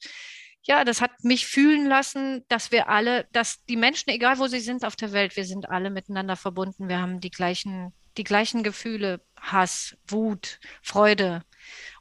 ja, 0.64 0.86
das 0.86 1.02
hat 1.02 1.12
mich 1.26 1.46
fühlen 1.46 1.88
lassen, 1.88 2.46
dass 2.48 2.72
wir 2.72 2.88
alle, 2.88 3.28
dass 3.34 3.66
die 3.66 3.76
Menschen, 3.76 4.12
egal 4.12 4.40
wo 4.40 4.48
sie 4.48 4.62
sind 4.62 4.86
auf 4.86 4.96
der 4.96 5.12
Welt, 5.12 5.36
wir 5.36 5.44
sind 5.44 5.68
alle 5.68 5.90
miteinander 5.90 6.38
verbunden. 6.38 6.88
Wir 6.88 7.02
haben 7.02 7.20
die 7.20 7.32
gleichen, 7.32 7.94
die 8.16 8.24
gleichen 8.24 8.64
Gefühle, 8.64 9.20
Hass, 9.38 9.98
Wut, 10.08 10.58
Freude. 10.82 11.44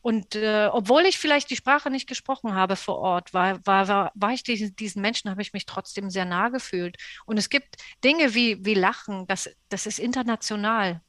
Und 0.00 0.36
äh, 0.36 0.68
obwohl 0.70 1.06
ich 1.06 1.18
vielleicht 1.18 1.50
die 1.50 1.56
Sprache 1.56 1.90
nicht 1.90 2.08
gesprochen 2.08 2.54
habe 2.54 2.76
vor 2.76 2.98
Ort, 2.98 3.34
war, 3.34 3.66
war, 3.66 3.88
war, 3.88 4.12
war 4.14 4.32
ich 4.32 4.44
diesen, 4.44 4.76
diesen 4.76 5.02
Menschen, 5.02 5.28
habe 5.28 5.42
ich 5.42 5.52
mich 5.52 5.66
trotzdem 5.66 6.08
sehr 6.08 6.24
nah 6.24 6.50
gefühlt. 6.50 6.98
Und 7.24 7.36
es 7.36 7.48
gibt 7.50 7.82
Dinge 8.04 8.32
wie, 8.34 8.64
wie 8.64 8.74
Lachen, 8.74 9.26
das, 9.26 9.50
das 9.70 9.86
ist 9.86 9.98
international. 9.98 11.02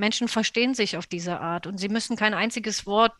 Menschen 0.00 0.26
verstehen 0.26 0.74
sich 0.74 0.96
auf 0.96 1.06
diese 1.06 1.38
Art 1.38 1.68
und 1.68 1.78
sie 1.78 1.88
müssen 1.88 2.16
kein 2.16 2.34
einziges 2.34 2.86
Wort 2.86 3.14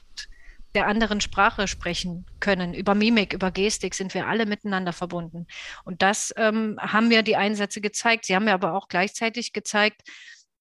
der 0.74 0.86
anderen 0.86 1.20
Sprache 1.20 1.68
sprechen 1.68 2.26
können. 2.38 2.74
Über 2.74 2.94
Mimik, 2.94 3.32
über 3.32 3.50
Gestik 3.50 3.94
sind 3.94 4.14
wir 4.14 4.26
alle 4.26 4.46
miteinander 4.46 4.92
verbunden. 4.92 5.46
Und 5.84 6.02
das 6.02 6.32
ähm, 6.36 6.76
haben 6.80 7.08
mir 7.08 7.22
die 7.22 7.36
Einsätze 7.36 7.80
gezeigt. 7.80 8.24
Sie 8.24 8.34
haben 8.34 8.44
mir 8.44 8.54
aber 8.54 8.74
auch 8.74 8.88
gleichzeitig 8.88 9.52
gezeigt, 9.52 10.02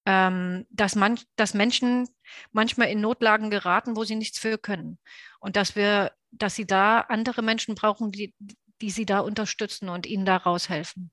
ähm, 0.06 0.66
dass, 0.70 0.96
man, 0.96 1.18
dass 1.36 1.54
Menschen 1.54 2.08
manchmal 2.52 2.88
in 2.88 3.00
Notlagen 3.00 3.50
geraten, 3.50 3.96
wo 3.96 4.04
sie 4.04 4.16
nichts 4.16 4.38
für 4.38 4.58
können. 4.58 4.98
Und 5.38 5.56
dass 5.56 5.76
wir, 5.76 6.12
dass 6.32 6.56
sie 6.56 6.66
da 6.66 7.00
andere 7.00 7.42
Menschen 7.42 7.74
brauchen, 7.74 8.10
die, 8.10 8.34
die 8.80 8.90
sie 8.90 9.06
da 9.06 9.20
unterstützen 9.20 9.88
und 9.88 10.06
ihnen 10.06 10.24
da 10.24 10.36
raushelfen. 10.36 11.10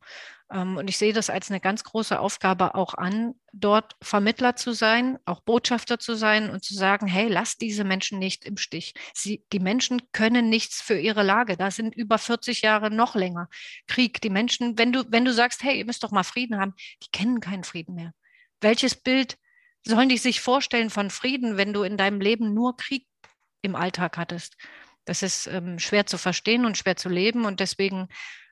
Ähm, 0.51 0.77
und 0.77 0.89
ich 0.89 0.97
sehe 0.97 1.13
das 1.13 1.29
als 1.29 1.49
eine 1.49 1.59
ganz 1.59 1.83
große 1.83 2.19
Aufgabe 2.19 2.75
auch 2.75 2.93
an, 2.93 3.35
dort 3.53 3.95
Vermittler 4.01 4.55
zu 4.55 4.71
sein, 4.71 5.17
auch 5.25 5.41
Botschafter 5.41 5.99
zu 5.99 6.15
sein 6.15 6.49
und 6.49 6.63
zu 6.63 6.73
sagen, 6.73 7.07
hey, 7.07 7.27
lass 7.27 7.57
diese 7.57 7.83
Menschen 7.83 8.19
nicht 8.19 8.45
im 8.45 8.57
Stich. 8.57 8.93
Sie, 9.13 9.43
die 9.51 9.59
Menschen 9.59 10.01
können 10.11 10.49
nichts 10.49 10.81
für 10.81 10.97
ihre 10.97 11.23
Lage. 11.23 11.57
Da 11.57 11.71
sind 11.71 11.95
über 11.95 12.17
40 12.17 12.61
Jahre 12.61 12.91
noch 12.91 13.15
länger 13.15 13.49
Krieg. 13.87 14.21
Die 14.21 14.29
Menschen, 14.29 14.77
wenn 14.77 14.93
du, 14.93 15.03
wenn 15.09 15.25
du 15.25 15.33
sagst, 15.33 15.63
hey, 15.63 15.77
ihr 15.77 15.85
müsst 15.85 16.03
doch 16.03 16.11
mal 16.11 16.23
Frieden 16.23 16.59
haben, 16.59 16.73
die 17.03 17.11
kennen 17.11 17.39
keinen 17.39 17.63
Frieden 17.63 17.95
mehr. 17.95 18.13
Welches 18.61 18.95
Bild 18.95 19.37
sollen 19.85 20.09
die 20.09 20.17
sich 20.17 20.41
vorstellen 20.41 20.89
von 20.89 21.09
Frieden, 21.09 21.57
wenn 21.57 21.73
du 21.73 21.83
in 21.83 21.97
deinem 21.97 22.21
Leben 22.21 22.53
nur 22.53 22.77
Krieg 22.77 23.07
im 23.61 23.75
Alltag 23.75 24.17
hattest? 24.17 24.55
Das 25.07 25.23
ist 25.23 25.47
ähm, 25.47 25.79
schwer 25.79 26.05
zu 26.05 26.17
verstehen 26.17 26.65
und 26.65 26.77
schwer 26.77 26.97
zu 26.97 27.07
leben 27.07 27.45
und 27.45 27.61
deswegen 27.61 28.09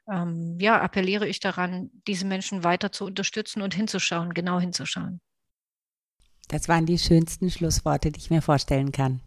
ähm, 0.09 0.57
ja, 0.57 0.81
appelliere 0.81 1.27
ich 1.27 1.41
daran, 1.41 1.91
diese 2.07 2.25
Menschen 2.25 2.63
weiter 2.63 2.93
zu 2.93 3.05
unterstützen 3.05 3.61
und 3.61 3.73
hinzuschauen, 3.75 4.33
genau 4.33 4.59
hinzuschauen. 4.59 5.19
Das 6.47 6.69
waren 6.69 6.85
die 6.85 6.97
schönsten 6.97 7.51
Schlussworte, 7.51 8.09
die 8.09 8.19
ich 8.19 8.29
mir 8.29 8.41
vorstellen 8.41 8.93
kann. 8.93 9.19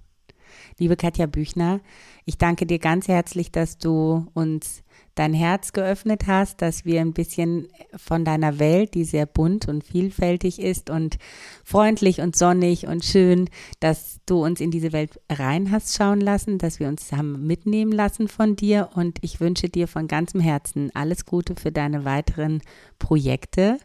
Liebe 0.78 0.96
Katja 0.96 1.26
Büchner, 1.26 1.80
ich 2.24 2.38
danke 2.38 2.64
dir 2.64 2.78
ganz 2.78 3.08
herzlich, 3.08 3.52
dass 3.52 3.76
du 3.76 4.30
uns 4.32 4.82
dein 5.18 5.34
Herz 5.34 5.72
geöffnet 5.72 6.26
hast, 6.26 6.62
dass 6.62 6.84
wir 6.84 7.00
ein 7.00 7.12
bisschen 7.12 7.68
von 7.96 8.24
deiner 8.24 8.58
Welt, 8.58 8.94
die 8.94 9.04
sehr 9.04 9.26
bunt 9.26 9.68
und 9.68 9.82
vielfältig 9.82 10.60
ist 10.60 10.90
und 10.90 11.18
freundlich 11.64 12.20
und 12.20 12.36
sonnig 12.36 12.86
und 12.86 13.04
schön, 13.04 13.50
dass 13.80 14.20
du 14.26 14.44
uns 14.44 14.60
in 14.60 14.70
diese 14.70 14.92
Welt 14.92 15.20
rein 15.30 15.72
hast 15.72 15.96
schauen 15.96 16.20
lassen, 16.20 16.58
dass 16.58 16.78
wir 16.78 16.88
uns 16.88 17.10
haben 17.12 17.46
mitnehmen 17.46 17.92
lassen 17.92 18.28
von 18.28 18.54
dir 18.54 18.90
und 18.94 19.18
ich 19.22 19.40
wünsche 19.40 19.68
dir 19.68 19.88
von 19.88 20.06
ganzem 20.06 20.40
Herzen 20.40 20.90
alles 20.94 21.26
Gute 21.26 21.56
für 21.56 21.72
deine 21.72 22.04
weiteren 22.04 22.62
Projekte 22.98 23.78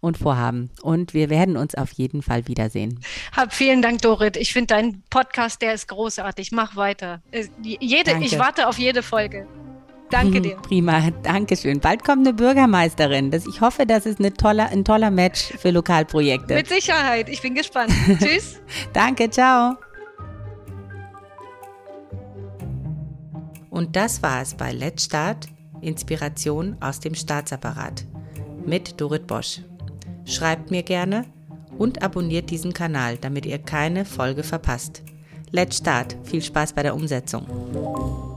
und 0.00 0.18
Vorhaben 0.18 0.70
und 0.82 1.14
wir 1.14 1.28
werden 1.28 1.56
uns 1.56 1.74
auf 1.74 1.92
jeden 1.92 2.22
Fall 2.22 2.48
wiedersehen. 2.48 3.00
Hab 3.36 3.52
vielen 3.52 3.82
Dank, 3.82 4.00
Dorit. 4.02 4.36
Ich 4.36 4.52
finde 4.52 4.68
dein 4.68 5.02
Podcast, 5.10 5.60
der 5.60 5.74
ist 5.74 5.88
großartig. 5.88 6.52
Mach 6.52 6.76
weiter. 6.76 7.22
Äh, 7.30 7.46
jede, 7.62 8.18
ich 8.22 8.38
warte 8.38 8.68
auf 8.68 8.78
jede 8.78 9.02
Folge. 9.02 9.46
Danke 10.10 10.40
dir. 10.40 10.56
Prima, 10.56 11.10
danke 11.22 11.56
schön. 11.56 11.80
Bald 11.80 12.04
kommt 12.04 12.26
eine 12.26 12.34
Bürgermeisterin. 12.34 13.30
Das, 13.30 13.46
ich 13.46 13.60
hoffe, 13.60 13.86
das 13.86 14.06
ist 14.06 14.18
eine 14.18 14.32
tolle, 14.32 14.68
ein 14.68 14.84
toller 14.84 15.10
Match 15.10 15.52
für 15.58 15.70
Lokalprojekte. 15.70 16.54
Mit 16.54 16.68
Sicherheit. 16.68 17.28
Ich 17.28 17.42
bin 17.42 17.54
gespannt. 17.54 17.92
Tschüss. 18.18 18.60
danke, 18.92 19.30
ciao. 19.30 19.76
Und 23.70 23.96
das 23.96 24.22
war 24.22 24.42
es 24.42 24.54
bei 24.54 24.72
Let's 24.72 25.04
Start, 25.04 25.46
Inspiration 25.80 26.76
aus 26.80 27.00
dem 27.00 27.14
Staatsapparat 27.14 28.04
mit 28.66 29.00
Dorit 29.00 29.26
Bosch. 29.26 29.60
Schreibt 30.24 30.70
mir 30.70 30.82
gerne 30.82 31.24
und 31.78 32.02
abonniert 32.02 32.50
diesen 32.50 32.72
Kanal, 32.72 33.16
damit 33.18 33.46
ihr 33.46 33.58
keine 33.58 34.04
Folge 34.04 34.42
verpasst. 34.42 35.02
Let's 35.50 35.78
Start. 35.78 36.16
Viel 36.24 36.42
Spaß 36.42 36.72
bei 36.74 36.82
der 36.82 36.94
Umsetzung. 36.94 38.27